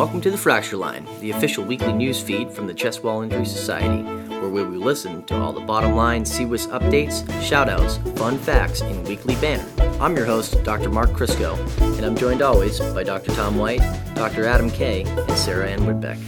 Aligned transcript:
welcome 0.00 0.18
to 0.18 0.30
the 0.30 0.38
Fracture 0.38 0.78
Line, 0.78 1.06
the 1.20 1.30
official 1.30 1.62
weekly 1.62 1.92
news 1.92 2.22
feed 2.22 2.50
from 2.50 2.66
the 2.66 2.72
Chest 2.72 3.04
Wall 3.04 3.20
Injury 3.20 3.44
Society, 3.44 4.02
where 4.30 4.48
we 4.48 4.64
will 4.64 4.78
listen 4.78 5.22
to 5.24 5.38
all 5.38 5.52
the 5.52 5.60
bottom 5.60 5.94
line 5.94 6.24
CWIS 6.24 6.68
updates, 6.68 7.22
shoutouts, 7.42 8.00
fun 8.16 8.38
facts, 8.38 8.80
and 8.80 9.06
weekly 9.06 9.34
banner. 9.42 9.68
I'm 10.00 10.16
your 10.16 10.24
host, 10.24 10.64
Dr. 10.64 10.88
Mark 10.88 11.10
Crisco, 11.10 11.54
and 11.98 12.06
I'm 12.06 12.16
joined 12.16 12.40
always 12.40 12.80
by 12.80 13.02
Dr. 13.02 13.30
Tom 13.32 13.58
White, 13.58 13.82
Dr. 14.14 14.46
Adam 14.46 14.70
Kay, 14.70 15.02
and 15.02 15.32
Sarah 15.32 15.68
Ann 15.68 15.80
Whitbeck. 15.80 16.18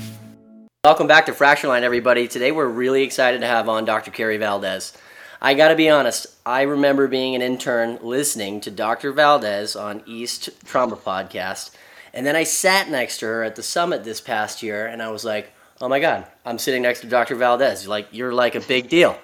Welcome 0.84 1.06
back 1.06 1.24
to 1.24 1.32
Fracture 1.32 1.68
Line, 1.68 1.82
everybody. 1.82 2.28
Today 2.28 2.52
we're 2.52 2.68
really 2.68 3.02
excited 3.04 3.40
to 3.40 3.46
have 3.46 3.70
on 3.70 3.86
Dr. 3.86 4.10
Carrie 4.10 4.36
Valdez. 4.36 4.92
I 5.40 5.54
gotta 5.54 5.76
be 5.76 5.88
honest, 5.88 6.26
I 6.44 6.60
remember 6.60 7.08
being 7.08 7.34
an 7.34 7.40
intern 7.40 7.98
listening 8.02 8.60
to 8.60 8.70
Dr. 8.70 9.12
Valdez 9.12 9.74
on 9.74 10.02
East 10.04 10.50
Trauma 10.66 10.96
Podcast, 10.96 11.70
and 12.14 12.26
then 12.26 12.36
I 12.36 12.44
sat 12.44 12.90
next 12.90 13.18
to 13.18 13.26
her 13.26 13.42
at 13.44 13.56
the 13.56 13.62
summit 13.62 14.04
this 14.04 14.20
past 14.20 14.62
year, 14.62 14.86
and 14.86 15.02
I 15.02 15.10
was 15.10 15.24
like, 15.24 15.52
oh 15.80 15.88
my 15.88 16.00
god, 16.00 16.26
I'm 16.44 16.58
sitting 16.58 16.82
next 16.82 17.00
to 17.00 17.06
Dr. 17.06 17.34
Valdez. 17.34 17.88
Like, 17.88 18.08
you're 18.12 18.32
like 18.32 18.54
a 18.54 18.60
big 18.60 18.88
deal. 18.88 19.18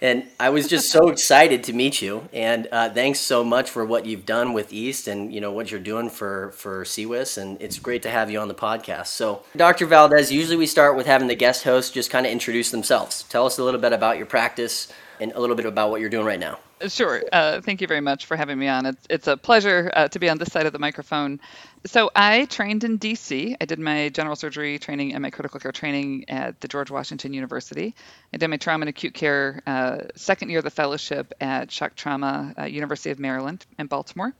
And 0.00 0.24
I 0.38 0.50
was 0.50 0.68
just 0.68 0.90
so 0.90 1.08
excited 1.14 1.64
to 1.64 1.72
meet 1.72 2.02
you, 2.02 2.28
and 2.32 2.68
uh, 2.70 2.90
thanks 2.90 3.20
so 3.20 3.42
much 3.44 3.70
for 3.70 3.84
what 3.84 4.04
you've 4.04 4.26
done 4.26 4.52
with 4.52 4.72
East, 4.72 5.08
and 5.08 5.32
you 5.32 5.40
know 5.40 5.52
what 5.52 5.70
you're 5.70 5.80
doing 5.80 6.10
for 6.10 6.50
for 6.50 6.84
CWIS, 6.84 7.38
and 7.38 7.60
it's 7.62 7.78
great 7.78 8.02
to 8.02 8.10
have 8.10 8.30
you 8.30 8.38
on 8.38 8.48
the 8.48 8.54
podcast. 8.54 9.06
So, 9.06 9.44
Dr. 9.56 9.86
Valdez, 9.86 10.30
usually 10.30 10.56
we 10.56 10.66
start 10.66 10.96
with 10.96 11.06
having 11.06 11.28
the 11.28 11.36
guest 11.36 11.64
host 11.64 11.94
just 11.94 12.10
kind 12.10 12.26
of 12.26 12.32
introduce 12.32 12.70
themselves. 12.70 13.22
Tell 13.24 13.46
us 13.46 13.58
a 13.58 13.64
little 13.64 13.80
bit 13.80 13.92
about 13.92 14.18
your 14.18 14.26
practice, 14.26 14.92
and 15.20 15.32
a 15.32 15.40
little 15.40 15.56
bit 15.56 15.66
about 15.66 15.90
what 15.90 16.00
you're 16.00 16.10
doing 16.10 16.26
right 16.26 16.40
now. 16.40 16.58
Sure. 16.88 17.22
Uh, 17.32 17.60
thank 17.60 17.80
you 17.80 17.86
very 17.86 18.00
much 18.00 18.26
for 18.26 18.36
having 18.36 18.58
me 18.58 18.68
on. 18.68 18.86
It's, 18.86 19.06
it's 19.08 19.26
a 19.26 19.36
pleasure 19.36 19.90
uh, 19.94 20.08
to 20.08 20.18
be 20.18 20.28
on 20.28 20.38
this 20.38 20.52
side 20.52 20.66
of 20.66 20.72
the 20.72 20.78
microphone. 20.78 21.40
So, 21.86 22.10
I 22.14 22.46
trained 22.46 22.84
in 22.84 22.98
DC. 22.98 23.56
I 23.60 23.64
did 23.64 23.78
my 23.78 24.08
general 24.08 24.36
surgery 24.36 24.78
training 24.78 25.12
and 25.12 25.22
my 25.22 25.30
critical 25.30 25.60
care 25.60 25.72
training 25.72 26.24
at 26.28 26.60
the 26.60 26.68
George 26.68 26.90
Washington 26.90 27.32
University. 27.34 27.94
I 28.32 28.38
did 28.38 28.48
my 28.48 28.56
trauma 28.56 28.82
and 28.82 28.88
acute 28.88 29.14
care 29.14 29.62
uh, 29.66 29.98
second 30.16 30.50
year 30.50 30.58
of 30.58 30.64
the 30.64 30.70
fellowship 30.70 31.32
at 31.40 31.70
Shock 31.70 31.94
Trauma, 31.94 32.54
uh, 32.58 32.64
University 32.64 33.10
of 33.10 33.18
Maryland 33.18 33.64
in 33.78 33.86
Baltimore. 33.86 34.32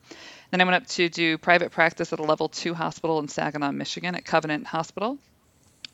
Then 0.50 0.60
I 0.60 0.64
went 0.64 0.76
up 0.76 0.86
to 0.88 1.08
do 1.08 1.38
private 1.38 1.70
practice 1.72 2.12
at 2.12 2.18
a 2.18 2.22
level 2.22 2.48
two 2.48 2.74
hospital 2.74 3.18
in 3.18 3.28
Saginaw, 3.28 3.72
Michigan 3.72 4.14
at 4.14 4.24
Covenant 4.24 4.66
Hospital 4.66 5.18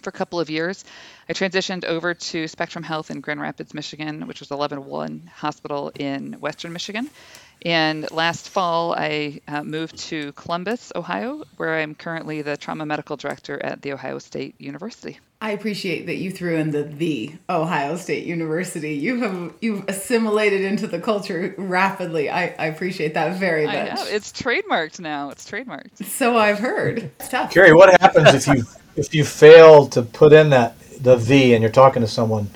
for 0.00 0.10
a 0.10 0.12
couple 0.12 0.40
of 0.40 0.50
years. 0.50 0.84
I 1.28 1.32
transitioned 1.32 1.84
over 1.84 2.14
to 2.14 2.48
Spectrum 2.48 2.82
Health 2.84 3.10
in 3.10 3.20
Grand 3.20 3.40
Rapids, 3.40 3.74
Michigan, 3.74 4.26
which 4.26 4.40
was 4.40 4.50
a 4.50 4.56
level 4.56 4.82
one 4.82 5.30
hospital 5.34 5.92
in 5.94 6.34
Western 6.34 6.72
Michigan. 6.72 7.08
And 7.62 8.10
last 8.10 8.48
fall, 8.48 8.94
I 8.94 9.40
uh, 9.46 9.62
moved 9.62 9.98
to 10.08 10.32
Columbus, 10.32 10.92
Ohio, 10.96 11.44
where 11.58 11.78
I'm 11.78 11.94
currently 11.94 12.40
the 12.40 12.56
trauma 12.56 12.86
medical 12.86 13.16
director 13.16 13.62
at 13.62 13.82
The 13.82 13.92
Ohio 13.92 14.18
State 14.18 14.54
University. 14.58 15.18
I 15.42 15.52
appreciate 15.52 16.06
that 16.06 16.16
you 16.16 16.30
threw 16.30 16.56
in 16.56 16.70
the 16.70 16.82
the 16.82 17.32
Ohio 17.48 17.96
State 17.96 18.26
University. 18.26 18.94
You 18.94 19.20
have 19.22 19.54
you've 19.60 19.88
assimilated 19.88 20.62
into 20.62 20.86
the 20.86 21.00
culture 21.00 21.54
rapidly. 21.56 22.28
I, 22.28 22.54
I 22.58 22.66
appreciate 22.66 23.14
that 23.14 23.36
very 23.36 23.64
much. 23.64 23.74
I 23.74 23.94
know. 23.94 24.04
It's 24.06 24.32
trademarked 24.32 25.00
now. 25.00 25.30
It's 25.30 25.50
trademarked. 25.50 26.04
So 26.04 26.36
I've 26.36 26.58
heard. 26.58 27.10
It's 27.18 27.30
tough. 27.30 27.52
Carrie, 27.52 27.72
what 27.72 27.98
happens 28.00 28.34
if 28.34 28.54
you 28.54 28.64
if 28.96 29.14
you 29.14 29.24
fail 29.24 29.86
to 29.88 30.02
put 30.02 30.32
in 30.32 30.50
that 30.50 30.78
the 31.02 31.16
V 31.16 31.54
and 31.54 31.62
you're 31.62 31.72
talking 31.72 32.02
to 32.02 32.08
someone? 32.08 32.50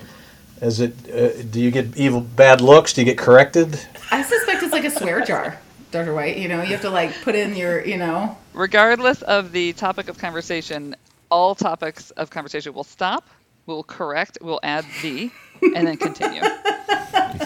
Is 0.61 0.79
it 0.79 0.93
uh, 1.09 1.41
do 1.43 1.59
you 1.59 1.71
get 1.71 1.95
evil 1.97 2.21
bad 2.21 2.61
looks? 2.61 2.93
Do 2.93 3.01
you 3.01 3.05
get 3.05 3.17
corrected? 3.17 3.79
I 4.11 4.21
suspect 4.21 4.63
it's 4.63 4.73
like 4.73 4.85
a 4.85 4.91
swear 4.91 5.21
jar. 5.21 5.59
Dr. 5.91 6.13
White, 6.13 6.37
you 6.37 6.49
know, 6.49 6.61
you 6.61 6.71
have 6.71 6.81
to 6.81 6.89
like 6.89 7.13
put 7.21 7.35
in 7.35 7.55
your, 7.55 7.85
you 7.85 7.95
know. 7.95 8.37
Regardless 8.53 9.21
of 9.21 9.53
the 9.53 9.71
topic 9.73 10.09
of 10.09 10.17
conversation, 10.17 10.93
all 11.29 11.55
topics 11.55 12.11
of 12.11 12.29
conversation 12.29 12.73
will 12.73 12.83
stop, 12.83 13.29
we'll 13.65 13.83
correct, 13.83 14.37
we'll 14.41 14.59
add 14.61 14.85
the, 15.01 15.31
and 15.61 15.87
then 15.87 15.95
continue. 15.95 16.41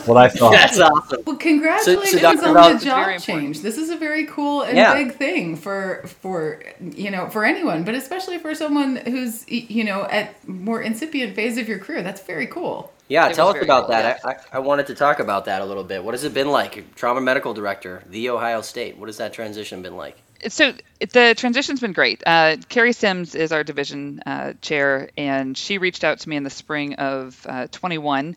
what 0.08 0.18
I 0.18 0.30
thought. 0.30 0.52
That's 0.52 0.80
awesome. 0.80 1.24
Well, 1.26 1.38
congratulations 1.38 2.22
so, 2.22 2.36
so 2.36 2.58
on 2.58 2.78
the 2.78 2.86
job 2.86 3.20
change. 3.20 3.62
This 3.62 3.78
is 3.78 3.90
a 3.90 3.98
very 3.98 4.26
cool 4.26 4.64
and 4.64 4.78
yeah. 4.78 4.94
big 4.94 5.16
thing 5.16 5.56
for 5.56 6.04
for 6.22 6.62
you 6.80 7.12
know 7.12 7.30
for 7.30 7.46
anyone, 7.46 7.84
but 7.84 7.96
especially 7.96 8.38
for 8.38 8.56
someone 8.56 8.98
who's 8.98 9.48
you 9.50 9.84
know 9.84 10.04
at 10.06 10.48
more 10.48 10.82
incipient 10.82 11.36
phase 11.36 11.58
of 11.58 11.68
your 11.68 11.80
career. 11.80 12.02
That's 12.02 12.22
very 12.22 12.48
cool. 12.48 12.92
Yeah, 13.08 13.28
it 13.28 13.34
tell 13.34 13.48
us 13.48 13.62
about 13.62 13.86
cool, 13.86 13.96
that. 13.96 14.20
Yeah. 14.24 14.34
I, 14.54 14.58
I 14.58 14.60
wanted 14.60 14.88
to 14.88 14.96
talk 14.96 15.20
about 15.20 15.46
that 15.46 15.62
a 15.62 15.66
little 15.66 15.84
bit. 15.84 16.04
What 16.04 16.14
has 16.14 16.24
it 16.24 16.34
been 16.34 16.50
like? 16.50 16.96
Trauma 16.96 17.22
medical 17.22 17.56
director, 17.56 18.04
the 18.08 18.30
Ohio 18.30 18.62
State. 18.62 18.98
What 18.98 19.10
has 19.10 19.18
that 19.18 19.34
transition 19.34 19.82
been 19.82 19.98
like? 19.98 20.18
so 20.48 20.74
the 21.00 21.34
transition's 21.36 21.82
been 21.82 21.94
great. 21.94 22.24
Uh, 22.26 22.58
Carrie 22.70 22.94
Sims 22.94 23.36
is 23.36 23.52
our 23.52 23.64
division 23.64 24.22
uh, 24.26 24.54
chair, 24.62 25.10
and 25.18 25.58
she 25.58 25.78
reached 25.78 26.04
out 26.04 26.20
to 26.20 26.30
me 26.30 26.38
in 26.38 26.44
the 26.44 26.50
spring 26.50 26.96
of 26.96 27.46
uh, 27.48 27.68
21 27.72 28.36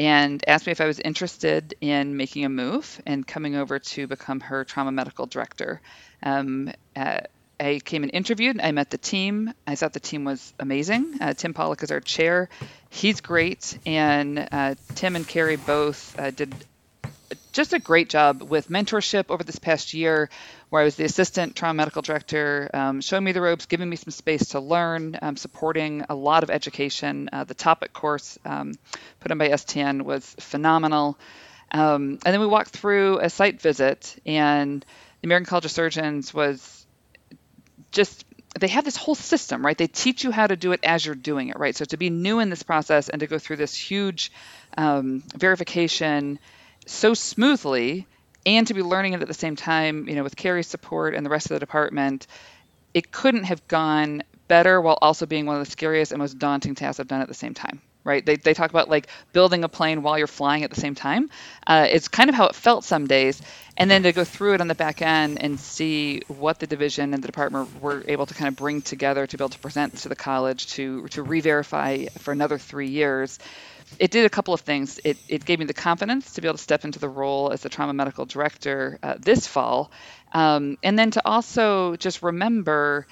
and 0.00 0.42
asked 0.48 0.66
me 0.66 0.72
if 0.72 0.80
I 0.80 0.86
was 0.86 0.98
interested 0.98 1.74
in 1.82 2.16
making 2.16 2.46
a 2.46 2.48
move 2.48 3.02
and 3.04 3.26
coming 3.26 3.54
over 3.54 3.78
to 3.78 4.06
become 4.06 4.40
her 4.40 4.64
trauma 4.64 4.90
medical 4.90 5.26
director. 5.26 5.82
Um, 6.22 6.72
uh, 6.96 7.20
I 7.60 7.80
came 7.84 8.02
and 8.02 8.10
interviewed. 8.14 8.58
I 8.62 8.72
met 8.72 8.88
the 8.88 8.96
team. 8.96 9.52
I 9.66 9.74
thought 9.74 9.92
the 9.92 10.00
team 10.00 10.24
was 10.24 10.54
amazing. 10.58 11.18
Uh, 11.20 11.34
Tim 11.34 11.52
Pawlik 11.52 11.82
is 11.82 11.90
our 11.90 12.00
chair. 12.00 12.48
He's 12.88 13.20
great, 13.20 13.78
and 13.84 14.48
uh, 14.50 14.74
Tim 14.94 15.16
and 15.16 15.28
Carrie 15.28 15.56
both 15.56 16.16
did 16.34 16.64
just 17.60 17.74
a 17.74 17.78
great 17.78 18.08
job 18.08 18.40
with 18.40 18.70
mentorship 18.70 19.26
over 19.28 19.44
this 19.44 19.58
past 19.58 19.92
year 19.92 20.30
where 20.70 20.80
I 20.80 20.84
was 20.86 20.96
the 20.96 21.04
assistant 21.04 21.54
trauma 21.54 21.74
medical 21.74 22.00
director, 22.00 22.70
um, 22.72 23.02
showing 23.02 23.22
me 23.22 23.32
the 23.32 23.42
ropes, 23.42 23.66
giving 23.66 23.86
me 23.86 23.96
some 23.96 24.12
space 24.12 24.48
to 24.50 24.60
learn, 24.60 25.18
um, 25.20 25.36
supporting 25.36 26.06
a 26.08 26.14
lot 26.14 26.42
of 26.42 26.48
education. 26.48 27.28
Uh, 27.30 27.44
the 27.44 27.52
topic 27.52 27.92
course 27.92 28.38
um, 28.46 28.72
put 29.20 29.30
on 29.30 29.36
by 29.36 29.50
STN 29.50 30.00
was 30.00 30.24
phenomenal. 30.40 31.18
Um, 31.70 32.18
and 32.24 32.32
then 32.32 32.40
we 32.40 32.46
walked 32.46 32.70
through 32.70 33.18
a 33.18 33.28
site 33.28 33.60
visit, 33.60 34.16
and 34.24 34.80
the 35.20 35.26
American 35.26 35.44
College 35.44 35.66
of 35.66 35.70
Surgeons 35.70 36.32
was 36.32 36.86
just 37.92 38.24
they 38.58 38.68
have 38.68 38.86
this 38.86 38.96
whole 38.96 39.14
system, 39.14 39.64
right? 39.66 39.76
They 39.76 39.86
teach 39.86 40.24
you 40.24 40.30
how 40.30 40.46
to 40.46 40.56
do 40.56 40.72
it 40.72 40.80
as 40.82 41.04
you're 41.04 41.14
doing 41.14 41.48
it, 41.48 41.58
right? 41.58 41.76
So 41.76 41.84
to 41.84 41.98
be 41.98 42.08
new 42.08 42.38
in 42.38 42.48
this 42.48 42.62
process 42.62 43.10
and 43.10 43.20
to 43.20 43.26
go 43.26 43.38
through 43.38 43.56
this 43.56 43.76
huge 43.76 44.32
um, 44.78 45.22
verification 45.36 46.38
so 46.90 47.14
smoothly 47.14 48.06
and 48.46 48.66
to 48.66 48.74
be 48.74 48.82
learning 48.82 49.12
it 49.12 49.22
at 49.22 49.28
the 49.28 49.34
same 49.34 49.56
time, 49.56 50.08
you 50.08 50.14
know, 50.14 50.22
with 50.22 50.36
Carrie's 50.36 50.66
support 50.66 51.14
and 51.14 51.24
the 51.24 51.30
rest 51.30 51.46
of 51.46 51.50
the 51.50 51.60
department, 51.60 52.26
it 52.94 53.12
couldn't 53.12 53.44
have 53.44 53.66
gone 53.68 54.22
better 54.48 54.80
while 54.80 54.98
also 55.00 55.26
being 55.26 55.46
one 55.46 55.56
of 55.56 55.64
the 55.64 55.70
scariest 55.70 56.12
and 56.12 56.18
most 56.18 56.38
daunting 56.38 56.74
tasks 56.74 56.98
I've 56.98 57.08
done 57.08 57.20
at 57.20 57.28
the 57.28 57.34
same 57.34 57.54
time. 57.54 57.80
Right? 58.02 58.24
They, 58.24 58.36
they 58.36 58.54
talk 58.54 58.70
about 58.70 58.88
like 58.88 59.08
building 59.34 59.62
a 59.62 59.68
plane 59.68 60.02
while 60.02 60.16
you're 60.16 60.26
flying 60.26 60.64
at 60.64 60.70
the 60.70 60.80
same 60.80 60.94
time. 60.94 61.28
Uh, 61.66 61.86
it's 61.90 62.08
kind 62.08 62.30
of 62.30 62.34
how 62.34 62.46
it 62.46 62.54
felt 62.54 62.82
some 62.82 63.06
days. 63.06 63.40
And 63.76 63.90
then 63.90 64.04
to 64.04 64.12
go 64.12 64.24
through 64.24 64.54
it 64.54 64.62
on 64.62 64.68
the 64.68 64.74
back 64.74 65.02
end 65.02 65.42
and 65.42 65.60
see 65.60 66.22
what 66.26 66.58
the 66.58 66.66
division 66.66 67.12
and 67.12 67.22
the 67.22 67.28
department 67.28 67.82
were 67.82 68.02
able 68.08 68.24
to 68.24 68.32
kind 68.32 68.48
of 68.48 68.56
bring 68.56 68.80
together 68.80 69.26
to 69.26 69.36
be 69.36 69.42
able 69.42 69.50
to 69.50 69.58
present 69.58 69.98
to 69.98 70.08
the 70.08 70.16
college 70.16 70.68
to 70.68 71.08
to 71.08 71.22
re-verify 71.22 72.06
for 72.18 72.32
another 72.32 72.56
three 72.56 72.88
years 72.88 73.38
it 73.98 74.10
did 74.10 74.24
a 74.24 74.30
couple 74.30 74.54
of 74.54 74.60
things. 74.60 75.00
It, 75.04 75.16
it 75.28 75.44
gave 75.44 75.58
me 75.58 75.64
the 75.64 75.74
confidence 75.74 76.34
to 76.34 76.40
be 76.40 76.48
able 76.48 76.56
to 76.56 76.62
step 76.62 76.84
into 76.84 76.98
the 76.98 77.08
role 77.08 77.50
as 77.52 77.62
the 77.62 77.68
trauma 77.68 77.92
medical 77.92 78.24
director 78.24 78.98
uh, 79.02 79.14
this 79.18 79.46
fall. 79.46 79.90
Um, 80.32 80.78
and 80.82 80.98
then 80.98 81.10
to 81.12 81.22
also 81.24 81.96
just 81.96 82.22
remember 82.22 83.06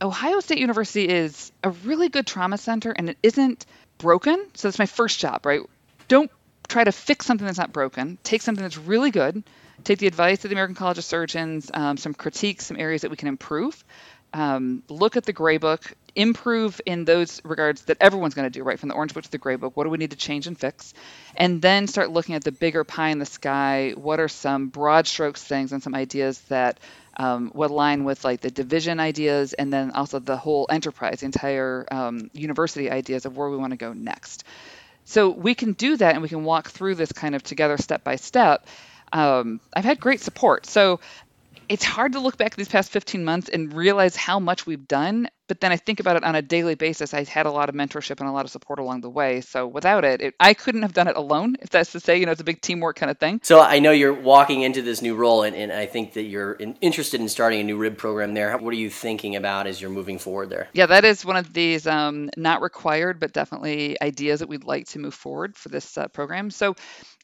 Ohio 0.00 0.40
State 0.40 0.58
University 0.58 1.08
is 1.08 1.52
a 1.62 1.70
really 1.70 2.08
good 2.08 2.26
trauma 2.26 2.58
center 2.58 2.90
and 2.90 3.10
it 3.10 3.18
isn't 3.22 3.66
broken. 3.98 4.44
So 4.54 4.68
that's 4.68 4.78
my 4.78 4.86
first 4.86 5.18
job, 5.18 5.46
right? 5.46 5.60
Don't 6.08 6.30
try 6.68 6.84
to 6.84 6.92
fix 6.92 7.26
something 7.26 7.46
that's 7.46 7.58
not 7.58 7.72
broken. 7.72 8.18
Take 8.22 8.42
something 8.42 8.62
that's 8.62 8.78
really 8.78 9.10
good. 9.10 9.42
Take 9.82 9.98
the 9.98 10.06
advice 10.06 10.44
of 10.44 10.50
the 10.50 10.54
American 10.54 10.76
College 10.76 10.98
of 10.98 11.04
Surgeons, 11.04 11.70
um, 11.74 11.96
some 11.96 12.14
critiques, 12.14 12.66
some 12.66 12.78
areas 12.78 13.02
that 13.02 13.10
we 13.10 13.16
can 13.16 13.28
improve. 13.28 13.84
Um, 14.34 14.82
look 14.88 15.16
at 15.16 15.24
the 15.24 15.32
gray 15.32 15.58
book, 15.58 15.94
improve 16.16 16.80
in 16.84 17.04
those 17.04 17.40
regards 17.44 17.82
that 17.82 17.98
everyone's 18.00 18.34
going 18.34 18.50
to 18.50 18.58
do, 18.58 18.64
right? 18.64 18.80
From 18.80 18.88
the 18.88 18.96
orange 18.96 19.14
book 19.14 19.22
to 19.22 19.30
the 19.30 19.38
gray 19.38 19.54
book, 19.54 19.76
what 19.76 19.84
do 19.84 19.90
we 19.90 19.98
need 19.98 20.10
to 20.10 20.16
change 20.16 20.48
and 20.48 20.58
fix? 20.58 20.92
And 21.36 21.62
then 21.62 21.86
start 21.86 22.10
looking 22.10 22.34
at 22.34 22.42
the 22.42 22.50
bigger 22.50 22.82
pie 22.82 23.10
in 23.10 23.20
the 23.20 23.26
sky. 23.26 23.94
What 23.96 24.18
are 24.18 24.26
some 24.26 24.68
broad 24.68 25.06
strokes 25.06 25.42
things 25.42 25.72
and 25.72 25.80
some 25.80 25.94
ideas 25.94 26.40
that 26.48 26.80
um, 27.16 27.52
would 27.54 27.70
align 27.70 28.02
with 28.02 28.24
like 28.24 28.40
the 28.40 28.50
division 28.50 28.98
ideas 28.98 29.52
and 29.52 29.72
then 29.72 29.92
also 29.92 30.18
the 30.18 30.36
whole 30.36 30.66
enterprise, 30.68 31.20
the 31.20 31.26
entire 31.26 31.86
um, 31.92 32.28
university 32.32 32.90
ideas 32.90 33.26
of 33.26 33.36
where 33.36 33.48
we 33.48 33.56
want 33.56 33.70
to 33.70 33.76
go 33.76 33.92
next. 33.92 34.42
So 35.04 35.30
we 35.30 35.54
can 35.54 35.74
do 35.74 35.96
that 35.96 36.14
and 36.14 36.22
we 36.22 36.28
can 36.28 36.42
walk 36.42 36.70
through 36.70 36.96
this 36.96 37.12
kind 37.12 37.36
of 37.36 37.44
together 37.44 37.76
step 37.76 38.02
by 38.02 38.16
step. 38.16 38.66
Um, 39.12 39.60
I've 39.72 39.84
had 39.84 40.00
great 40.00 40.20
support. 40.20 40.66
So 40.66 40.98
it's 41.68 41.84
hard 41.84 42.12
to 42.12 42.20
look 42.20 42.36
back 42.36 42.56
these 42.56 42.68
past 42.68 42.90
15 42.90 43.24
months 43.24 43.48
and 43.48 43.72
realize 43.72 44.16
how 44.16 44.38
much 44.38 44.66
we've 44.66 44.86
done 44.86 45.28
but 45.46 45.60
then 45.60 45.72
I 45.72 45.76
think 45.76 46.00
about 46.00 46.16
it 46.16 46.24
on 46.24 46.34
a 46.34 46.42
daily 46.42 46.74
basis. 46.74 47.12
I 47.12 47.24
had 47.24 47.46
a 47.46 47.50
lot 47.50 47.68
of 47.68 47.74
mentorship 47.74 48.20
and 48.20 48.28
a 48.28 48.32
lot 48.32 48.44
of 48.44 48.50
support 48.50 48.78
along 48.78 49.02
the 49.02 49.10
way. 49.10 49.40
So 49.42 49.66
without 49.66 50.04
it, 50.04 50.20
it, 50.20 50.34
I 50.40 50.54
couldn't 50.54 50.82
have 50.82 50.94
done 50.94 51.08
it 51.08 51.16
alone, 51.16 51.56
if 51.60 51.70
that's 51.70 51.92
to 51.92 52.00
say, 52.00 52.18
you 52.18 52.26
know, 52.26 52.32
it's 52.32 52.40
a 52.40 52.44
big 52.44 52.60
teamwork 52.60 52.96
kind 52.96 53.10
of 53.10 53.18
thing. 53.18 53.40
So 53.42 53.60
I 53.60 53.78
know 53.78 53.90
you're 53.90 54.14
walking 54.14 54.62
into 54.62 54.80
this 54.80 55.02
new 55.02 55.14
role, 55.14 55.42
and, 55.42 55.54
and 55.54 55.72
I 55.72 55.86
think 55.86 56.14
that 56.14 56.22
you're 56.22 56.52
in, 56.52 56.76
interested 56.80 57.20
in 57.20 57.28
starting 57.28 57.60
a 57.60 57.64
new 57.64 57.76
rib 57.76 57.98
program 57.98 58.34
there. 58.34 58.56
What 58.56 58.72
are 58.72 58.78
you 58.78 58.90
thinking 58.90 59.36
about 59.36 59.66
as 59.66 59.80
you're 59.80 59.90
moving 59.90 60.18
forward 60.18 60.50
there? 60.50 60.68
Yeah, 60.72 60.86
that 60.86 61.04
is 61.04 61.24
one 61.24 61.36
of 61.36 61.52
these 61.52 61.86
um, 61.86 62.30
not 62.36 62.62
required, 62.62 63.20
but 63.20 63.32
definitely 63.32 64.00
ideas 64.00 64.40
that 64.40 64.48
we'd 64.48 64.64
like 64.64 64.88
to 64.88 64.98
move 64.98 65.14
forward 65.14 65.56
for 65.56 65.68
this 65.68 65.98
uh, 65.98 66.08
program. 66.08 66.50
So 66.50 66.74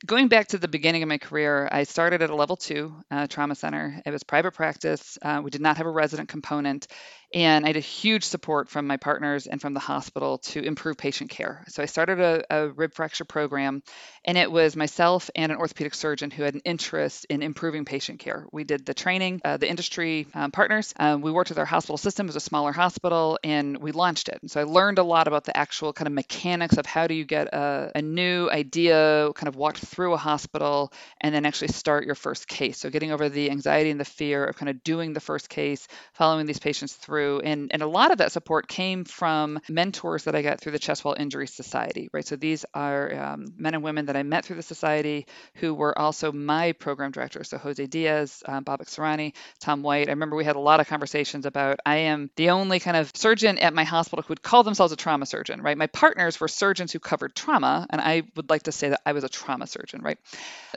going 0.07 0.29
back 0.29 0.49
to 0.49 0.59
the 0.59 0.69
beginning 0.69 1.03
of 1.03 1.09
my 1.09 1.19
career, 1.19 1.69
I 1.71 1.85
started 1.85 2.23
at 2.23 2.31
a 2.31 2.35
level 2.35 2.57
two 2.57 2.95
uh, 3.11 3.27
trauma 3.27 3.55
center. 3.55 4.01
It 4.05 4.11
was 4.11 4.23
private 4.23 4.53
practice. 4.53 5.19
Uh, 5.21 5.41
we 5.43 5.51
did 5.51 5.61
not 5.61 5.77
have 5.77 5.87
a 5.87 5.91
resident 5.91 6.29
component. 6.29 6.87
And 7.33 7.65
I 7.65 7.69
had 7.69 7.77
a 7.77 7.81
huge 7.81 8.25
support 8.25 8.69
from 8.69 8.89
my 8.89 8.97
partners 8.97 9.47
and 9.47 9.61
from 9.61 9.73
the 9.73 9.81
hospital 9.81 10.39
to 10.39 10.61
improve 10.61 10.97
patient 10.97 11.31
care. 11.31 11.65
So 11.69 11.81
I 11.81 11.87
started 11.87 12.19
a, 12.19 12.43
a, 12.51 12.69
rib 12.71 12.93
fracture 12.93 13.25
program, 13.25 13.85
and 14.25 14.37
it 14.37 14.51
was 14.51 14.75
myself 14.75 15.31
and 15.37 15.53
an 15.53 15.59
orthopedic 15.59 15.95
surgeon 15.95 16.33
who 16.33 16.43
had 16.43 16.55
an 16.55 16.63
interest 16.65 17.27
in 17.27 17.43
improving 17.43 17.85
patient 17.85 18.19
care. 18.19 18.47
We 18.51 18.65
did 18.65 18.85
the 18.85 18.95
training, 18.95 19.43
uh, 19.45 19.59
the 19.59 19.71
industry 19.71 20.27
um, 20.35 20.51
partners. 20.51 20.93
Um, 20.99 21.21
we 21.21 21.31
worked 21.31 21.51
with 21.51 21.59
our 21.59 21.65
hospital 21.65 21.99
system, 21.99 22.27
it 22.27 22.31
was 22.31 22.37
a 22.37 22.41
smaller 22.41 22.73
hospital, 22.73 23.39
and 23.45 23.79
we 23.79 23.93
launched 23.93 24.29
it. 24.29 24.39
And 24.43 24.51
so 24.51 24.61
I 24.61 24.65
learned 24.65 24.99
a 24.99 25.05
lot 25.05 25.29
about 25.29 25.45
the 25.45 25.57
actual 25.57 25.93
kind 25.93 26.09
of 26.09 26.13
mechanics 26.13 26.79
of 26.79 26.87
how 26.87 27.07
do 27.07 27.15
you 27.15 27.25
get 27.25 27.47
a, 27.55 27.93
a 27.95 28.03
new 28.03 28.51
idea 28.51 29.31
kind 29.37 29.47
of 29.47 29.55
walked 29.55 29.79
through 29.91 30.15
a 30.15 30.17
hospital 30.17 30.93
and 31.21 31.35
then 31.35 31.45
actually 31.45 31.69
start 31.69 32.07
your 32.07 32.15
first 32.15 32.49
case. 32.49 32.79
So 32.79 32.91
getting 32.91 33.13
over 33.13 33.29
the 33.29 33.51
anxiety 33.51 33.91
and 33.91 34.01
the 34.01 34.05
fear 34.05 34.45
of 34.45 34.57
kind 34.57 34.71
of 34.71 34.83
doing 34.85 35.13
the 35.13 35.21
first 35.21 35.49
case, 35.49 35.89
following 36.13 36.47
these 36.47 36.59
patients 36.59 36.95
through. 36.95 37.41
And, 37.41 37.71
and 37.73 37.83
a 37.83 37.87
lot 37.87 38.13
of 38.13 38.19
that 38.19 38.33
support 38.33 38.69
came 38.69 39.05
from 39.05 39.61
mentors 39.69 40.25
that 40.25 40.35
I 40.35 40.43
got 40.43 40.61
through 40.61 40.73
the 40.73 40.79
Chest 40.79 41.05
Wall 41.05 41.17
Injury 41.19 41.47
Society, 41.47 42.09
right? 42.13 42.27
So 42.27 42.37
these 42.37 42.65
are 42.73 43.15
um, 43.15 43.47
men 43.57 43.75
and 43.75 43.83
women 43.83 44.07
that 44.07 44.17
I 44.17 44.23
met 44.23 44.45
through 44.45 44.57
the 44.57 44.63
society 44.63 45.27
who 45.55 45.75
were 45.75 45.99
also 45.99 46.33
my 46.33 46.73
program 46.73 47.11
directors. 47.11 47.49
So 47.49 47.59
Jose 47.59 47.85
Diaz, 47.87 48.43
um, 48.47 48.65
Babak 48.65 48.89
Sarani, 48.89 49.35
Tom 49.59 49.83
White. 49.83 50.09
I 50.09 50.13
remember 50.13 50.37
we 50.37 50.45
had 50.45 50.57
a 50.57 50.61
lot 50.61 50.81
of 50.81 50.89
conversations 50.89 51.47
about 51.47 51.81
I 51.85 51.97
am 51.97 52.31
the 52.37 52.51
only 52.51 52.81
kind 52.81 52.97
of 52.97 53.11
surgeon 53.15 53.59
at 53.59 53.75
my 53.75 53.85
hospital 53.85 54.23
who 54.23 54.33
would 54.33 54.43
call 54.43 54.63
themselves 54.63 54.93
a 54.93 54.97
trauma 54.97 55.27
surgeon, 55.27 55.63
right? 55.63 55.77
My 55.77 55.87
partners 55.87 56.39
were 56.41 56.49
surgeons 56.49 56.93
who 56.93 56.99
covered 56.99 57.35
trauma, 57.35 57.87
and 57.91 58.01
I 58.01 58.23
would 58.37 58.51
like 58.51 58.65
to 58.65 58.73
say 58.73 58.91
that 58.91 59.01
I 59.05 59.13
was 59.13 59.25
a 59.25 59.29
trauma 59.29 59.67
surgeon, 59.67 59.80
right? 60.03 60.19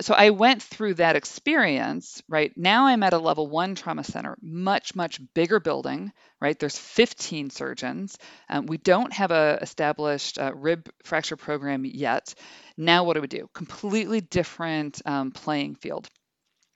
So 0.01 0.13
I 0.13 0.29
went 0.31 0.61
through 0.61 0.95
that 0.95 1.15
experience, 1.15 2.21
right? 2.27 2.51
Now 2.57 2.87
I'm 2.87 3.03
at 3.03 3.13
a 3.13 3.17
level 3.17 3.47
one 3.47 3.75
trauma 3.75 4.03
center, 4.03 4.37
much, 4.41 4.95
much 4.95 5.19
bigger 5.33 5.59
building, 5.59 6.11
right? 6.41 6.57
There's 6.57 6.77
15 6.77 7.49
surgeons. 7.49 8.17
Um, 8.49 8.65
we 8.65 8.77
don't 8.77 9.13
have 9.13 9.31
a 9.31 9.59
established 9.61 10.39
uh, 10.39 10.53
rib 10.55 10.89
fracture 11.03 11.37
program 11.37 11.85
yet. 11.85 12.33
Now 12.77 13.03
what 13.03 13.13
do 13.13 13.21
we 13.21 13.27
do? 13.27 13.49
Completely 13.53 14.21
different 14.21 15.01
um, 15.05 15.31
playing 15.31 15.75
field 15.75 16.09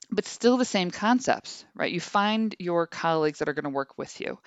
but 0.09 0.25
still 0.25 0.57
the 0.57 0.65
same 0.65 0.91
concepts, 0.91 1.65
right? 1.75 1.91
You 1.91 1.99
find 1.99 2.55
your 2.59 2.87
colleagues 2.87 3.39
that 3.39 3.49
are 3.49 3.53
going 3.53 3.65
to 3.65 3.69
work 3.69 3.97
with 3.97 4.21
you. 4.21 4.39